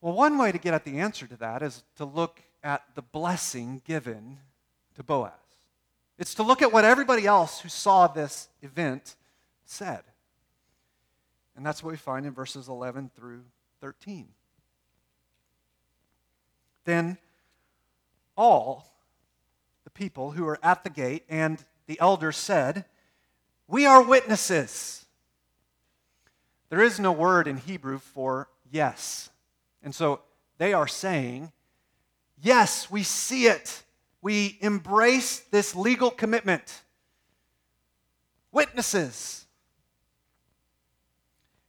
Well, 0.00 0.12
one 0.12 0.38
way 0.38 0.52
to 0.52 0.58
get 0.58 0.72
at 0.72 0.84
the 0.84 1.00
answer 1.00 1.26
to 1.26 1.36
that 1.38 1.64
is 1.64 1.82
to 1.96 2.04
look 2.04 2.42
at 2.62 2.84
the 2.94 3.02
blessing 3.02 3.82
given 3.84 4.38
to 4.94 5.02
Boaz. 5.02 5.32
It's 6.16 6.36
to 6.36 6.44
look 6.44 6.62
at 6.62 6.72
what 6.72 6.84
everybody 6.84 7.26
else 7.26 7.58
who 7.58 7.70
saw 7.70 8.06
this 8.06 8.50
event 8.62 9.16
said. 9.64 10.04
And 11.56 11.66
that's 11.66 11.82
what 11.82 11.90
we 11.90 11.96
find 11.96 12.24
in 12.24 12.34
verses 12.34 12.68
11 12.68 13.10
through 13.16 13.42
13. 13.80 14.28
Then 16.84 17.18
all 18.36 18.91
people 19.94 20.32
who 20.32 20.44
were 20.44 20.58
at 20.62 20.84
the 20.84 20.90
gate, 20.90 21.24
and 21.28 21.64
the 21.86 21.98
elders 22.00 22.36
said, 22.36 22.84
We 23.68 23.86
are 23.86 24.02
witnesses. 24.02 25.06
There 26.68 26.82
is 26.82 26.98
no 26.98 27.12
word 27.12 27.46
in 27.46 27.58
Hebrew 27.58 27.98
for 27.98 28.48
yes. 28.70 29.30
And 29.82 29.94
so 29.94 30.20
they 30.58 30.72
are 30.72 30.88
saying, 30.88 31.52
Yes, 32.40 32.90
we 32.90 33.02
see 33.02 33.46
it. 33.46 33.82
We 34.20 34.58
embrace 34.60 35.40
this 35.50 35.74
legal 35.76 36.10
commitment. 36.10 36.82
Witnesses. 38.52 39.46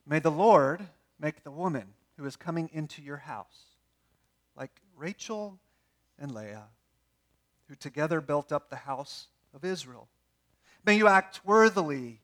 May 0.05 0.19
the 0.19 0.31
Lord 0.31 0.81
make 1.19 1.43
the 1.43 1.51
woman 1.51 1.93
who 2.17 2.25
is 2.25 2.36
coming 2.36 2.69
into 2.73 3.01
your 3.01 3.17
house 3.17 3.63
like 4.55 4.71
Rachel 4.95 5.59
and 6.19 6.33
Leah 6.33 6.67
who 7.67 7.76
together 7.76 8.21
built 8.21 8.52
up 8.52 8.69
the 8.69 8.76
house 8.76 9.28
of 9.54 9.63
Israel. 9.63 10.08
May 10.86 10.97
you 10.97 11.08
act 11.08 11.41
worthily 11.45 12.19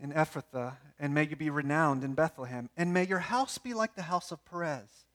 in 0.00 0.12
Ephrathah, 0.12 0.76
and 0.98 1.14
may 1.14 1.26
you 1.26 1.36
be 1.36 1.50
renowned 1.50 2.04
in 2.04 2.14
Bethlehem. 2.14 2.68
And 2.76 2.92
may 2.92 3.06
your 3.06 3.20
house 3.20 3.58
be 3.58 3.74
like 3.74 3.94
the 3.94 4.02
house 4.02 4.30
of 4.30 4.44
Perez, 4.44 5.06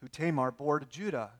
who 0.00 0.08
Tamar 0.08 0.50
bore 0.50 0.78
to 0.78 0.86
Judah, 0.86 1.30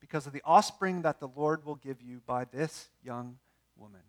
because 0.00 0.26
of 0.26 0.32
the 0.32 0.42
offspring 0.44 1.02
that 1.02 1.20
the 1.20 1.28
Lord 1.28 1.64
will 1.64 1.76
give 1.76 2.02
you 2.02 2.20
by 2.26 2.44
this 2.44 2.88
young 3.02 3.38
woman. 3.76 4.02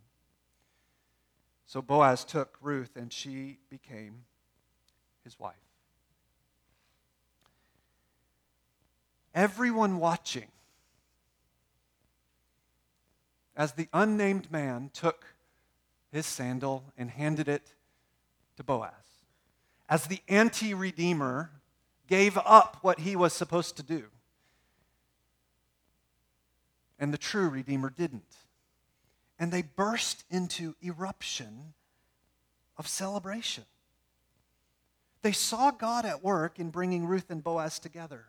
So 1.65 1.81
Boaz 1.81 2.25
took 2.25 2.57
Ruth, 2.61 2.95
and 2.95 3.11
she 3.11 3.59
became 3.69 4.25
his 5.23 5.39
wife. 5.39 5.55
Everyone 9.33 9.97
watching 9.97 10.47
as 13.55 13.73
the 13.73 13.87
unnamed 13.93 14.51
man 14.51 14.89
took 14.93 15.35
his 16.11 16.25
sandal 16.25 16.85
and 16.97 17.11
handed 17.11 17.47
it 17.47 17.73
to 18.57 18.63
Boaz, 18.63 18.91
as 19.89 20.07
the 20.07 20.21
anti 20.27 20.73
redeemer 20.73 21.51
gave 22.07 22.37
up 22.37 22.77
what 22.81 22.99
he 22.99 23.15
was 23.15 23.33
supposed 23.33 23.75
to 23.77 23.83
do, 23.83 24.05
and 26.99 27.13
the 27.13 27.17
true 27.17 27.49
redeemer 27.49 27.89
didn't. 27.89 28.37
And 29.39 29.51
they 29.51 29.63
burst 29.63 30.23
into 30.29 30.75
eruption 30.81 31.73
of 32.77 32.87
celebration. 32.87 33.65
They 35.23 35.31
saw 35.31 35.71
God 35.71 36.05
at 36.05 36.23
work 36.23 36.59
in 36.59 36.69
bringing 36.69 37.07
Ruth 37.07 37.29
and 37.29 37.43
Boaz 37.43 37.79
together. 37.79 38.25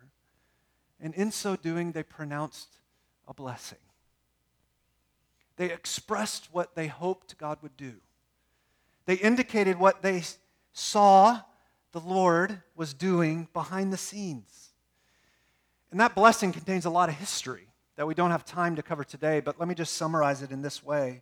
And 0.99 1.13
in 1.13 1.31
so 1.31 1.55
doing, 1.55 1.91
they 1.91 2.03
pronounced 2.03 2.79
a 3.27 3.33
blessing. 3.33 3.77
They 5.57 5.71
expressed 5.71 6.49
what 6.51 6.75
they 6.75 6.87
hoped 6.87 7.37
God 7.37 7.59
would 7.61 7.77
do. 7.77 7.95
They 9.05 9.15
indicated 9.15 9.79
what 9.79 10.01
they 10.01 10.23
saw 10.73 11.41
the 11.91 11.99
Lord 12.01 12.61
was 12.75 12.93
doing 12.93 13.47
behind 13.53 13.93
the 13.93 13.97
scenes. 13.97 14.71
And 15.91 15.99
that 15.99 16.15
blessing 16.15 16.51
contains 16.51 16.85
a 16.85 16.89
lot 16.89 17.07
of 17.07 17.15
history 17.15 17.67
that 17.95 18.05
we 18.05 18.13
don't 18.13 18.31
have 18.31 18.43
time 18.43 18.75
to 18.75 18.83
cover 18.83 19.05
today, 19.05 19.39
but 19.39 19.59
let 19.59 19.69
me 19.69 19.75
just 19.75 19.93
summarize 19.93 20.41
it 20.41 20.51
in 20.51 20.61
this 20.61 20.83
way. 20.83 21.21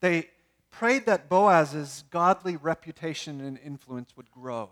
They 0.00 0.30
prayed 0.70 1.06
that 1.06 1.28
Boaz's 1.28 2.04
godly 2.10 2.56
reputation 2.56 3.40
and 3.40 3.58
influence 3.58 4.16
would 4.16 4.30
grow. 4.30 4.70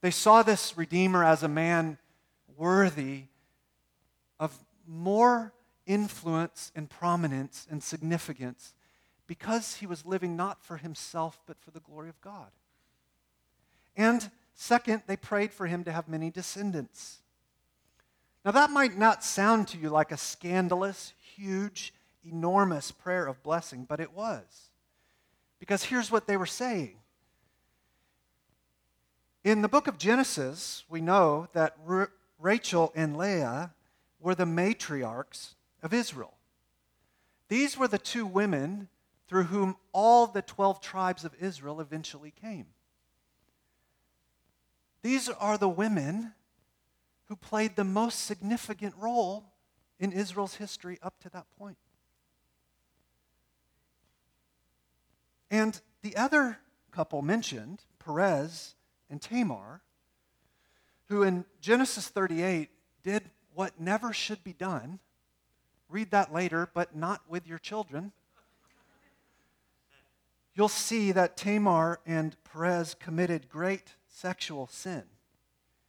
They 0.00 0.10
saw 0.10 0.42
this 0.42 0.76
Redeemer 0.76 1.24
as 1.24 1.42
a 1.42 1.48
man 1.48 1.98
worthy 2.56 3.24
of 4.38 4.58
more 4.86 5.52
influence 5.90 6.70
and 6.76 6.88
prominence 6.88 7.66
and 7.68 7.82
significance 7.82 8.74
because 9.26 9.76
he 9.76 9.86
was 9.86 10.06
living 10.06 10.36
not 10.36 10.62
for 10.62 10.76
himself, 10.76 11.40
but 11.46 11.60
for 11.60 11.72
the 11.72 11.80
glory 11.80 12.08
of 12.08 12.20
God. 12.20 12.50
And 13.96 14.30
second, 14.54 15.02
they 15.08 15.16
prayed 15.16 15.52
for 15.52 15.66
him 15.66 15.82
to 15.84 15.92
have 15.92 16.08
many 16.08 16.30
descendants. 16.30 17.18
Now, 18.44 18.52
that 18.52 18.70
might 18.70 18.96
not 18.96 19.24
sound 19.24 19.66
to 19.68 19.78
you 19.78 19.90
like 19.90 20.12
a 20.12 20.16
scandalous, 20.16 21.12
huge, 21.36 21.92
enormous 22.24 22.92
prayer 22.92 23.26
of 23.26 23.42
blessing, 23.42 23.84
but 23.84 24.00
it 24.00 24.12
was. 24.12 24.70
Because 25.58 25.84
here's 25.84 26.10
what 26.10 26.28
they 26.28 26.36
were 26.36 26.46
saying. 26.46 26.96
In 29.42 29.62
the 29.62 29.68
book 29.68 29.88
of 29.88 29.98
Genesis, 29.98 30.84
we 30.88 31.00
know 31.00 31.48
that 31.52 31.76
Rachel 32.38 32.92
and 32.94 33.16
Leah 33.16 33.74
were 34.20 34.36
the 34.36 34.44
matriarchs 34.44 35.54
of 35.82 35.92
Israel. 35.92 36.34
These 37.48 37.76
were 37.76 37.88
the 37.88 37.98
two 37.98 38.26
women 38.26 38.88
through 39.26 39.44
whom 39.44 39.76
all 39.92 40.26
the 40.26 40.42
12 40.42 40.80
tribes 40.80 41.24
of 41.24 41.34
Israel 41.40 41.80
eventually 41.80 42.32
came. 42.32 42.66
These 45.02 45.28
are 45.28 45.56
the 45.56 45.68
women 45.68 46.32
who 47.26 47.36
played 47.36 47.76
the 47.76 47.84
most 47.84 48.24
significant 48.24 48.94
role 48.98 49.44
in 49.98 50.12
Israel's 50.12 50.56
history 50.56 50.98
up 51.02 51.18
to 51.20 51.30
that 51.30 51.46
point. 51.58 51.78
And 55.50 55.80
the 56.02 56.16
other 56.16 56.58
couple 56.90 57.22
mentioned, 57.22 57.82
Perez 57.98 58.74
and 59.08 59.20
Tamar, 59.20 59.82
who 61.08 61.22
in 61.22 61.44
Genesis 61.60 62.08
38 62.08 62.68
did 63.02 63.30
what 63.54 63.80
never 63.80 64.12
should 64.12 64.42
be 64.44 64.52
done. 64.52 65.00
Read 65.90 66.10
that 66.12 66.32
later, 66.32 66.68
but 66.72 66.94
not 66.94 67.22
with 67.28 67.46
your 67.46 67.58
children. 67.58 68.12
You'll 70.54 70.68
see 70.68 71.12
that 71.12 71.36
Tamar 71.36 72.00
and 72.06 72.36
Perez 72.44 72.94
committed 72.94 73.48
great 73.48 73.94
sexual 74.08 74.66
sin. 74.66 75.04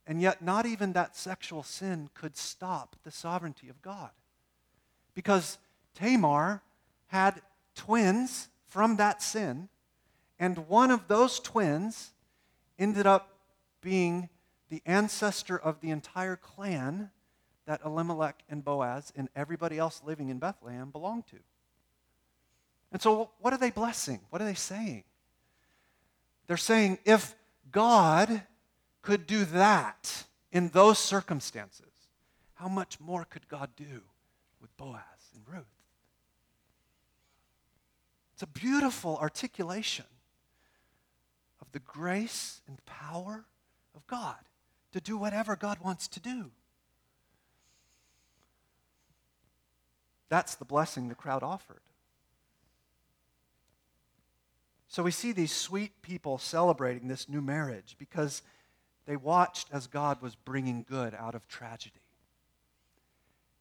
And 0.07 0.21
yet, 0.21 0.41
not 0.41 0.65
even 0.65 0.93
that 0.93 1.15
sexual 1.15 1.63
sin 1.63 2.09
could 2.13 2.35
stop 2.35 2.95
the 3.03 3.11
sovereignty 3.11 3.69
of 3.69 3.81
God. 3.81 4.09
Because 5.13 5.57
Tamar 5.93 6.61
had 7.07 7.41
twins 7.75 8.49
from 8.67 8.95
that 8.97 9.21
sin, 9.21 9.69
and 10.39 10.67
one 10.67 10.89
of 10.89 11.07
those 11.07 11.39
twins 11.39 12.11
ended 12.79 13.05
up 13.05 13.29
being 13.81 14.29
the 14.69 14.81
ancestor 14.85 15.57
of 15.57 15.81
the 15.81 15.91
entire 15.91 16.35
clan 16.35 17.11
that 17.71 17.79
Elimelech 17.85 18.43
and 18.49 18.65
Boaz 18.65 19.13
and 19.15 19.29
everybody 19.33 19.77
else 19.77 20.01
living 20.05 20.27
in 20.27 20.39
Bethlehem 20.39 20.89
belonged 20.89 21.25
to. 21.27 21.37
And 22.91 23.01
so, 23.01 23.31
what 23.39 23.53
are 23.53 23.57
they 23.57 23.71
blessing? 23.71 24.19
What 24.29 24.41
are 24.41 24.45
they 24.45 24.55
saying? 24.55 25.05
They're 26.47 26.57
saying 26.57 26.99
if 27.05 27.33
God 27.71 28.43
could 29.01 29.25
do 29.25 29.45
that 29.45 30.25
in 30.51 30.67
those 30.67 30.99
circumstances, 30.99 31.93
how 32.55 32.67
much 32.67 32.99
more 32.99 33.23
could 33.23 33.47
God 33.47 33.69
do 33.77 34.01
with 34.59 34.75
Boaz 34.75 34.99
and 35.33 35.45
Ruth? 35.47 35.63
It's 38.33 38.43
a 38.43 38.47
beautiful 38.47 39.17
articulation 39.21 40.03
of 41.61 41.71
the 41.71 41.79
grace 41.79 42.59
and 42.67 42.85
power 42.85 43.45
of 43.95 44.05
God 44.07 44.39
to 44.91 44.99
do 44.99 45.15
whatever 45.15 45.55
God 45.55 45.79
wants 45.79 46.09
to 46.09 46.19
do. 46.19 46.51
That's 50.31 50.55
the 50.55 50.63
blessing 50.63 51.09
the 51.09 51.15
crowd 51.15 51.43
offered. 51.43 51.81
So 54.87 55.03
we 55.03 55.11
see 55.11 55.33
these 55.33 55.51
sweet 55.51 56.01
people 56.01 56.37
celebrating 56.37 57.09
this 57.09 57.27
new 57.27 57.41
marriage 57.41 57.97
because 57.99 58.41
they 59.05 59.17
watched 59.17 59.67
as 59.73 59.87
God 59.87 60.21
was 60.21 60.35
bringing 60.35 60.85
good 60.87 61.13
out 61.13 61.35
of 61.35 61.49
tragedy. 61.49 61.99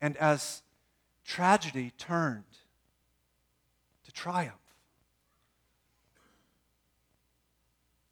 And 0.01 0.17
as 0.19 0.63
tragedy 1.25 1.91
turned 1.99 2.45
to 4.05 4.13
triumph, 4.13 4.55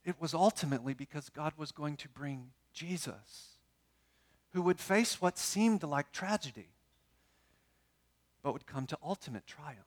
it 0.05 0.21
was 0.21 0.35
ultimately 0.35 0.95
because 0.95 1.29
God 1.29 1.53
was 1.57 1.71
going 1.71 1.97
to 1.99 2.09
bring 2.09 2.51
Jesus, 2.73 3.51
who 4.53 4.63
would 4.63 4.81
face 4.81 5.23
what 5.23 5.39
seemed 5.39 5.85
like 5.85 6.11
tragedy, 6.11 6.71
but 8.43 8.53
would 8.53 8.67
come 8.67 8.87
to 8.87 8.99
ultimate 9.03 9.47
triumph. 9.47 9.79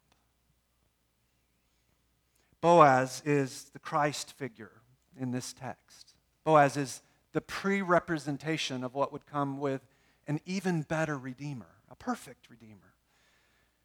Boaz 2.62 3.24
is 3.26 3.70
the 3.74 3.80
Christ 3.80 4.34
figure 4.34 4.72
in 5.20 5.32
this 5.32 5.54
text. 5.54 6.14
Boaz 6.44 6.78
is 6.78 7.02
the 7.34 7.42
pre 7.42 7.82
representation 7.82 8.84
of 8.84 8.94
what 8.94 9.12
would 9.12 9.26
come 9.26 9.60
with 9.60 9.82
an 10.28 10.40
even 10.46 10.84
better 10.84 11.18
Redeemer, 11.18 11.66
a 11.90 11.96
perfect 11.96 12.50
Redeemer, 12.50 12.94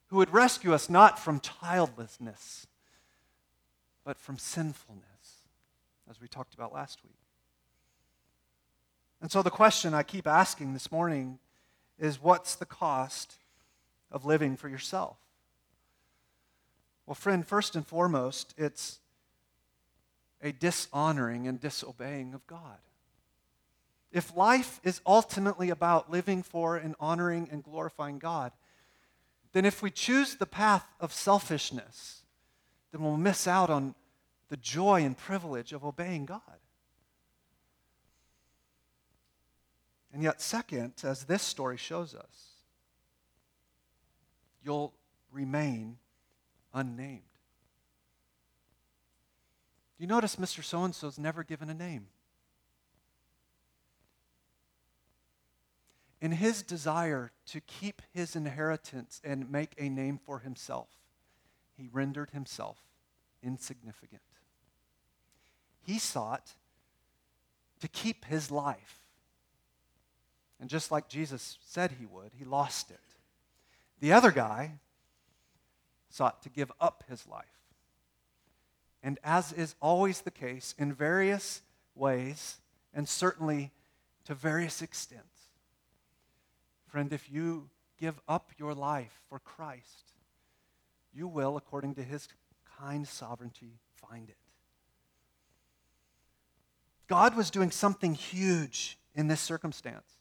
who 0.09 0.16
would 0.16 0.33
rescue 0.33 0.74
us 0.74 0.90
not 0.90 1.18
from 1.18 1.40
childlessness, 1.40 2.66
but 4.05 4.18
from 4.18 4.38
sinfulness, 4.38 5.05
as 6.09 6.20
we 6.20 6.29
talked 6.29 6.55
about 6.55 6.72
last 6.72 7.02
week. 7.02 7.16
And 9.20 9.31
so 9.31 9.42
the 9.42 9.50
question 9.50 9.94
I 9.94 10.02
keep 10.02 10.26
asking 10.26 10.74
this 10.74 10.92
morning 10.92 11.38
is 11.98 12.22
what's 12.22 12.55
the 12.55 12.66
cost 12.66 13.37
of 14.11 14.25
living 14.25 14.57
for 14.57 14.69
yourself? 14.69 15.16
Well, 17.07 17.14
friend, 17.14 17.47
first 17.47 17.77
and 17.77 17.87
foremost, 17.87 18.55
it's 18.57 18.99
a 20.42 20.53
dishonoring 20.53 21.47
and 21.47 21.61
disobeying 21.61 22.35
of 22.35 22.47
God. 22.47 22.79
If 24.12 24.37
life 24.37 24.81
is 24.83 25.01
ultimately 25.07 25.71
about 25.71 26.11
living 26.11 26.42
for 26.42 26.77
and 26.77 26.95
honoring 26.99 27.49
and 27.51 27.62
glorifying 27.62 28.19
God, 28.19 28.53
then 29.53 29.64
if 29.64 29.83
we 29.83 29.90
choose 29.90 30.35
the 30.35 30.47
path 30.47 30.87
of 31.01 31.12
selfishness, 31.12 32.23
then 32.92 33.03
we'll 33.03 33.16
miss 33.16 33.47
out 33.47 33.71
on 33.71 33.95
the 34.49 34.57
joy 34.57 35.03
and 35.03 35.16
privilege 35.16 35.73
of 35.73 35.85
obeying 35.85 36.25
God. 36.27 36.40
And 40.12 40.23
yet, 40.23 40.40
second, 40.40 40.95
as 41.03 41.25
this 41.25 41.42
story 41.42 41.77
shows 41.77 42.14
us, 42.14 42.56
you'll 44.66 44.92
remain 45.31 45.96
unnamed. 46.74 47.22
Do 49.96 50.02
You 50.02 50.09
notice 50.09 50.37
Mr. 50.37 50.62
So 50.62 50.83
and 50.83 50.94
so's 50.94 51.19
never 51.19 51.44
given 51.44 51.71
a 51.71 51.75
name. 51.75 52.08
In 56.21 56.33
his 56.33 56.62
desire 56.62 57.31
to 57.46 57.60
keep 57.60 58.02
his 58.12 58.35
inheritance 58.35 59.21
and 59.23 59.50
make 59.50 59.73
a 59.79 59.88
name 59.88 60.19
for 60.19 60.40
himself, 60.40 60.88
he 61.77 61.88
rendered 61.92 62.31
himself 62.31 62.79
insignificant. 63.42 64.23
He 65.83 65.98
sought 65.98 66.54
to 67.81 67.87
keep 67.88 68.25
his 68.25 68.50
life. 68.50 68.98
And 70.58 70.69
just 70.69 70.90
like 70.90 71.08
Jesus 71.08 71.58
said 71.64 71.92
he 72.00 72.06
would, 72.06 72.33
he 72.37 72.44
lost 72.44 72.90
it. 72.90 73.06
The 74.01 74.13
other 74.13 74.31
guy 74.31 74.79
sought 76.11 76.42
to 76.42 76.49
give 76.49 76.71
up 76.81 77.05
his 77.09 77.27
life. 77.27 77.44
And 79.03 79.19
as 79.23 79.53
is 79.53 79.75
always 79.81 80.23
the 80.23 80.31
case, 80.31 80.75
in 80.79 80.92
various 80.92 81.63
ways, 81.94 82.59
and 82.92 83.09
certainly 83.09 83.73
to 84.25 84.35
various 84.35 84.83
extents, 84.83 85.42
friend, 86.88 87.13
if 87.13 87.31
you 87.31 87.69
give 87.99 88.21
up 88.29 88.51
your 88.59 88.75
life 88.75 89.21
for 89.29 89.38
Christ, 89.38 90.13
you 91.13 91.29
will, 91.29 91.57
according 91.57 91.94
to 91.94 92.03
his 92.03 92.29
kind 92.79 93.07
sovereignty, 93.07 93.79
find 93.94 94.29
it. 94.29 94.37
God 97.07 97.37
was 97.37 97.51
doing 97.51 97.71
something 97.71 98.15
huge 98.15 98.99
in 99.15 99.29
this 99.29 99.40
circumstance 99.40 100.15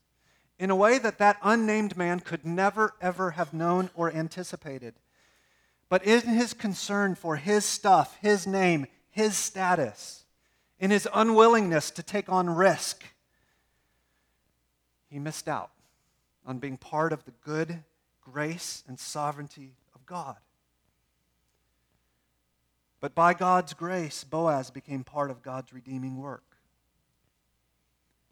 in 0.58 0.70
a 0.70 0.76
way 0.76 0.97
that 0.97 1.18
that 1.18 1.38
unnamed 1.43 1.97
man 1.97 2.20
could 2.20 2.45
never, 2.45 2.93
ever 3.01 3.32
have 3.32 3.53
known 3.53 3.89
or 3.93 4.12
anticipated. 4.12 4.93
But 5.89 6.03
in 6.03 6.22
his 6.22 6.53
concern 6.53 7.16
for 7.16 7.36
his 7.36 7.66
stuff, 7.66 8.18
his 8.22 8.47
name, 8.47 8.88
his 9.10 9.38
status, 9.38 10.24
in 10.80 10.91
his 10.91 11.08
unwillingness 11.14 11.91
to 11.91 12.03
take 12.03 12.30
on 12.30 12.49
risk, 12.49 13.03
he 15.10 15.20
missed 15.20 15.47
out 15.47 15.72
on 16.45 16.60
being 16.60 16.78
part 16.78 17.14
of 17.14 17.24
the 17.26 17.34
good 17.43 17.84
grace 18.22 18.84
and 18.88 18.99
sovereignty 18.99 19.74
of 19.93 20.06
God. 20.06 20.38
But 22.99 23.14
by 23.14 23.34
God's 23.34 23.74
grace, 23.74 24.24
Boaz 24.24 24.72
became 24.72 25.03
part 25.03 25.30
of 25.30 25.43
God's 25.43 25.72
redeeming 25.72 26.18
work. 26.18 26.43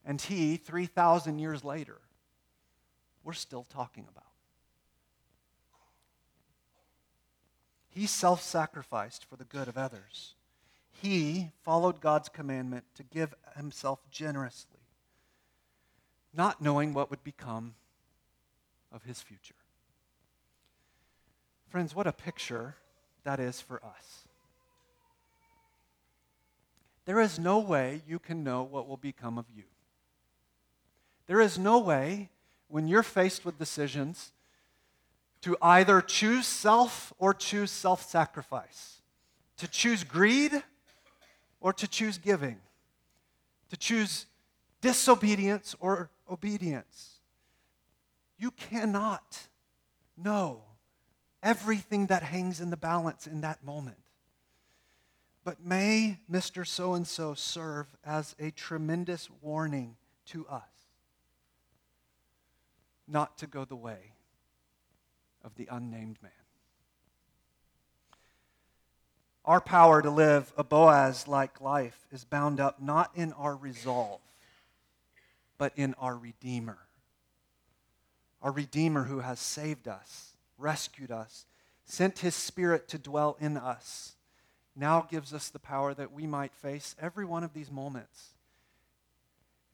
And 0.06 0.20
he, 0.20 0.58
3,000 0.58 1.40
years 1.40 1.64
later, 1.64 2.00
we're 3.24 3.34
still 3.34 3.66
talking 3.70 4.06
about. 4.10 4.24
He 7.90 8.08
self 8.08 8.42
sacrificed 8.42 9.26
for 9.26 9.36
the 9.36 9.44
good 9.44 9.68
of 9.68 9.78
others. 9.78 10.34
He 10.92 11.52
followed 11.64 12.02
God's 12.02 12.30
commandment 12.30 12.86
to 12.96 13.04
give 13.04 13.34
himself 13.56 14.00
generously, 14.10 14.80
not 16.34 16.62
knowing 16.62 16.94
what 16.94 17.10
would 17.10 17.24
become 17.24 17.76
of 18.92 19.04
his 19.04 19.22
future. 19.22 19.56
Friends, 21.70 21.96
what 21.96 22.08
a 22.08 22.12
picture 22.12 22.76
that 23.24 23.40
is 23.40 23.60
for 23.60 23.84
us. 23.84 24.28
There 27.06 27.20
is 27.20 27.38
no 27.38 27.60
way 27.60 28.02
you 28.08 28.20
can 28.20 28.44
know 28.44 28.64
what 28.64 28.88
will 28.88 28.98
become 28.98 29.38
of 29.38 29.46
you. 29.54 29.64
There 31.28 31.42
is 31.42 31.58
no 31.58 31.80
way 31.80 32.30
when 32.74 32.88
you're 32.88 33.04
faced 33.04 33.46
with 33.46 33.60
decisions 33.60 34.32
to 35.42 35.56
either 35.62 36.02
choose 36.02 36.48
self 36.48 37.14
or 37.20 37.32
choose 37.32 37.70
self 37.70 38.02
sacrifice, 38.02 39.00
to 39.58 39.68
choose 39.68 40.04
greed 40.04 40.52
or 41.62 41.72
to 41.72 41.88
choose 41.88 42.18
giving, 42.18 42.60
to 43.70 43.78
choose 43.78 44.26
disobedience 44.82 45.76
or 45.80 46.10
obedience. 46.28 47.20
You 48.40 48.50
cannot 48.50 49.38
know 50.18 50.64
everything 51.44 52.08
that 52.08 52.24
hangs 52.24 52.60
in 52.60 52.72
the 52.72 52.78
balance 52.78 53.28
in 53.28 53.42
that 53.42 53.64
moment. 53.64 54.02
But 55.44 55.64
may 55.64 56.18
Mr. 56.32 56.66
So 56.66 56.96
and 56.96 57.06
so 57.06 57.36
serve 57.36 57.86
as 58.04 58.36
a 58.40 58.50
tremendous 58.50 59.30
warning 59.44 59.96
to 60.26 60.48
us 60.48 60.73
not 63.08 63.38
to 63.40 63.48
go 63.48 63.66
the 63.66 63.76
way 63.76 64.14
of 65.44 65.56
the 65.56 65.68
unnamed 65.72 66.18
man. 66.22 66.32
Our 69.46 69.60
power 69.60 70.02
to 70.02 70.10
live 70.10 70.54
a 70.56 70.64
Boaz 70.64 71.28
like 71.28 71.60
life 71.60 72.08
is 72.12 72.24
bound 72.24 72.62
up 72.62 72.82
not 72.82 73.12
in 73.14 73.34
our 73.34 73.56
resolve, 73.56 74.22
but 75.58 75.74
in 75.76 75.94
our 75.96 76.16
Redeemer. 76.16 76.78
Our 78.42 78.52
Redeemer 78.52 79.04
who 79.04 79.20
has 79.20 79.40
saved 79.40 79.88
us, 79.88 80.32
rescued 80.58 81.12
us, 81.12 81.46
sent 81.84 82.20
his 82.20 82.36
Spirit 82.36 82.88
to 82.90 82.98
dwell 82.98 83.36
in 83.40 83.58
us, 83.58 84.16
now 84.76 85.02
gives 85.02 85.34
us 85.34 85.50
the 85.50 85.60
power 85.60 85.94
that 85.94 86.14
we 86.14 86.26
might 86.26 86.54
face 86.54 86.96
every 87.00 87.26
one 87.26 87.44
of 87.44 87.54
these 87.54 87.70
moments 87.70 88.30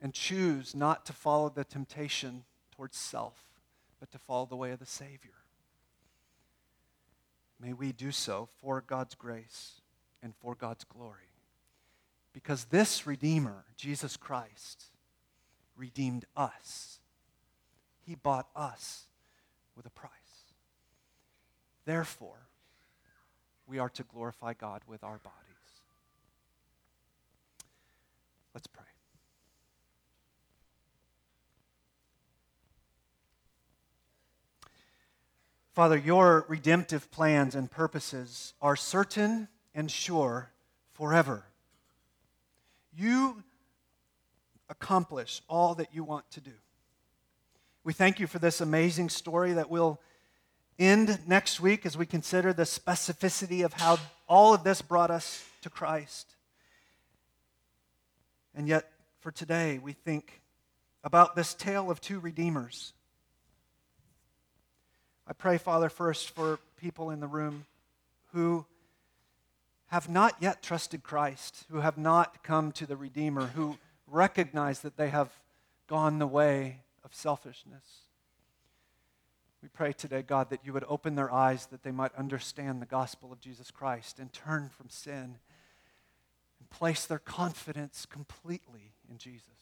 and 0.01 0.13
choose 0.13 0.73
not 0.73 1.05
to 1.05 1.13
follow 1.13 1.49
the 1.49 1.63
temptation 1.63 2.43
towards 2.79 2.95
self, 2.95 3.33
but 3.99 4.09
to 4.09 4.17
follow 4.17 4.45
the 4.45 4.55
way 4.55 4.71
of 4.71 4.79
the 4.79 4.85
Savior. 4.85 5.35
May 7.59 7.73
we 7.73 7.91
do 7.91 8.09
so 8.09 8.47
for 8.61 8.79
God's 8.79 9.15
grace 9.15 9.81
and 10.23 10.33
for 10.41 10.55
God's 10.55 10.85
glory. 10.85 11.33
Because 12.31 12.65
this 12.65 13.05
Redeemer, 13.05 13.65
Jesus 13.75 14.15
Christ, 14.15 14.85
redeemed 15.75 16.23
us. 16.37 17.01
He 18.05 18.15
bought 18.15 18.47
us 18.55 19.07
with 19.75 19.85
a 19.85 19.89
price. 19.89 20.13
Therefore, 21.83 22.47
we 23.67 23.77
are 23.77 23.89
to 23.89 24.03
glorify 24.03 24.53
God 24.53 24.83
with 24.87 25.03
our 25.03 25.17
bodies. 25.17 25.35
Let's 28.53 28.67
pray. 28.67 28.88
Father, 35.79 35.97
your 35.97 36.43
redemptive 36.49 37.09
plans 37.09 37.55
and 37.55 37.71
purposes 37.71 38.53
are 38.61 38.75
certain 38.75 39.47
and 39.73 39.89
sure 39.89 40.51
forever. 40.91 41.45
You 42.93 43.43
accomplish 44.67 45.41
all 45.47 45.75
that 45.75 45.93
you 45.93 46.03
want 46.03 46.29
to 46.31 46.41
do. 46.41 46.51
We 47.85 47.93
thank 47.93 48.19
you 48.19 48.27
for 48.27 48.39
this 48.39 48.59
amazing 48.59 49.07
story 49.07 49.53
that 49.53 49.69
will 49.69 50.01
end 50.77 51.17
next 51.25 51.61
week 51.61 51.85
as 51.85 51.95
we 51.95 52.05
consider 52.05 52.51
the 52.51 52.63
specificity 52.63 53.63
of 53.63 53.71
how 53.71 53.99
all 54.27 54.53
of 54.53 54.65
this 54.65 54.81
brought 54.81 55.11
us 55.11 55.45
to 55.61 55.69
Christ. 55.69 56.35
And 58.53 58.67
yet, 58.67 58.91
for 59.21 59.31
today, 59.31 59.79
we 59.81 59.93
think 59.93 60.41
about 61.05 61.37
this 61.37 61.53
tale 61.53 61.89
of 61.89 62.01
two 62.01 62.19
redeemers 62.19 62.91
I 65.29 65.33
pray, 65.33 65.59
Father, 65.59 65.89
first 65.89 66.31
for 66.31 66.57
people 66.75 67.11
in 67.11 67.19
the 67.19 67.27
room 67.27 67.67
who 68.33 68.65
have 69.89 70.09
not 70.09 70.35
yet 70.39 70.63
trusted 70.63 71.03
Christ, 71.03 71.65
who 71.69 71.81
have 71.81 71.99
not 71.99 72.43
come 72.43 72.71
to 72.71 72.87
the 72.87 72.97
Redeemer, 72.97 73.45
who 73.47 73.77
recognize 74.07 74.79
that 74.79 74.97
they 74.97 75.09
have 75.09 75.29
gone 75.85 76.17
the 76.17 76.25
way 76.25 76.79
of 77.03 77.13
selfishness. 77.13 77.83
We 79.61 79.69
pray 79.69 79.93
today, 79.93 80.23
God, 80.23 80.49
that 80.49 80.61
you 80.63 80.73
would 80.73 80.85
open 80.87 81.13
their 81.13 81.31
eyes 81.31 81.67
that 81.67 81.83
they 81.83 81.91
might 81.91 82.15
understand 82.15 82.81
the 82.81 82.87
gospel 82.87 83.31
of 83.31 83.39
Jesus 83.39 83.69
Christ 83.69 84.17
and 84.17 84.33
turn 84.33 84.69
from 84.75 84.89
sin 84.89 85.37
and 86.59 86.69
place 86.71 87.05
their 87.05 87.19
confidence 87.19 88.07
completely 88.07 88.93
in 89.07 89.19
Jesus. 89.19 89.58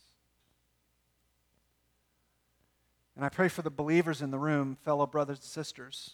And 3.17 3.25
I 3.25 3.29
pray 3.29 3.47
for 3.47 3.63
the 3.63 3.71
believers 3.71 4.21
in 4.21 4.29
the 4.29 4.37
room, 4.37 4.77
fellow 4.85 5.07
brothers 5.07 5.39
and 5.39 5.45
sisters, 5.45 6.11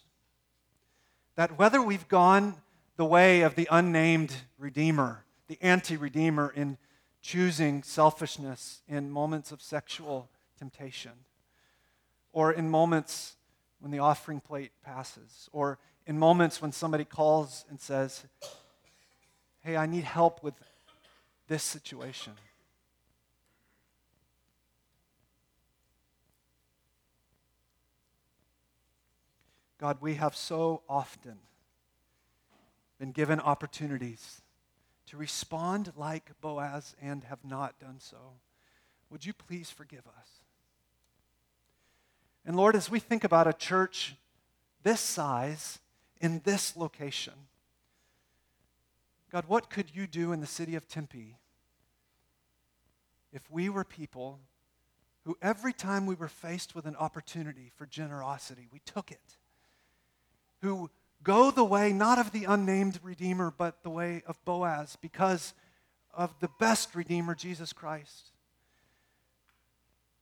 that 1.36 1.60
whether 1.60 1.82
we've 1.82 2.08
gone 2.08 2.56
the 2.96 3.04
way 3.04 3.42
of 3.42 3.56
the 3.56 3.68
unnamed 3.70 4.34
Redeemer, 4.58 5.26
the 5.48 5.58
anti 5.62 5.98
Redeemer, 5.98 6.54
in 6.56 6.78
choosing 7.22 7.84
selfishness 7.84 8.84
in 8.88 9.12
moments 9.12 9.52
of 9.52 9.62
sexual 9.62 10.30
temptation, 10.58 11.12
or 12.32 12.54
in 12.54 12.70
moments 12.70 13.36
when 13.82 13.92
the 13.92 14.00
offering 14.00 14.40
plate 14.40 14.72
passes, 14.82 15.50
or 15.52 15.80
in 16.08 16.18
moments 16.18 16.62
when 16.62 16.72
somebody 16.72 17.04
calls 17.04 17.66
and 17.70 17.82
says, 17.82 18.24
Hey, 19.60 19.76
I 19.76 19.88
need 19.88 20.06
help 20.06 20.42
with 20.42 20.54
this 21.50 21.64
situation. 21.64 22.32
God, 29.84 29.98
we 30.00 30.14
have 30.14 30.34
so 30.34 30.82
often 30.88 31.40
been 32.98 33.12
given 33.12 33.42
opportunities 33.42 34.42
to 35.08 35.18
respond 35.18 35.92
like 35.98 36.32
Boaz 36.40 36.96
and 37.02 37.26
have 37.26 37.44
not 37.44 37.78
done 37.82 37.98
so. 38.00 38.16
Would 39.10 39.26
you 39.26 39.34
please 39.34 39.70
forgive 39.70 40.08
us? 40.08 40.28
And 42.46 42.56
Lord, 42.56 42.78
as 42.78 42.90
we 42.90 43.02
think 43.02 43.26
about 43.26 43.46
a 43.46 43.52
church 43.52 44.16
this 44.84 45.02
size 45.02 45.80
in 46.22 46.40
this 46.46 46.78
location, 46.78 47.34
God, 49.34 49.44
what 49.50 49.70
could 49.70 49.94
you 49.94 50.08
do 50.08 50.32
in 50.32 50.40
the 50.40 50.48
city 50.48 50.76
of 50.76 50.88
Tempe 50.88 51.36
if 53.34 53.42
we 53.52 53.68
were 53.68 53.84
people 53.84 54.40
who 55.26 55.36
every 55.42 55.74
time 55.74 56.06
we 56.06 56.16
were 56.16 56.30
faced 56.30 56.74
with 56.74 56.86
an 56.86 56.96
opportunity 56.96 57.70
for 57.76 57.86
generosity, 57.86 58.70
we 58.72 58.80
took 58.86 59.12
it? 59.12 59.36
Who 60.64 60.90
go 61.24 61.52
the 61.52 61.64
way 61.64 61.94
not 61.94 62.18
of 62.18 62.32
the 62.32 62.46
unnamed 62.46 63.00
Redeemer, 63.04 63.54
but 63.56 63.84
the 63.84 63.90
way 63.90 64.24
of 64.26 64.44
Boaz 64.46 64.98
because 65.00 65.54
of 66.14 66.34
the 66.40 66.50
best 66.60 66.96
Redeemer, 66.96 67.36
Jesus 67.36 67.74
Christ. 67.74 68.32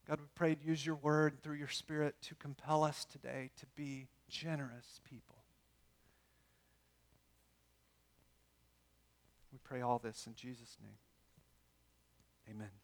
God, 0.08 0.20
we 0.20 0.28
pray 0.36 0.58
use 0.66 0.86
your 0.86 0.96
word 0.96 1.42
through 1.42 1.56
your 1.56 1.70
Spirit 1.70 2.16
to 2.24 2.36
compel 2.36 2.84
us 2.84 3.06
today 3.06 3.52
to 3.60 3.66
be 3.76 4.08
generous 4.28 5.00
people. 5.08 5.38
We 9.54 9.60
pray 9.64 9.82
all 9.82 10.00
this 10.00 10.26
in 10.26 10.34
Jesus' 10.34 10.78
name. 10.82 10.98
Amen. 12.50 12.81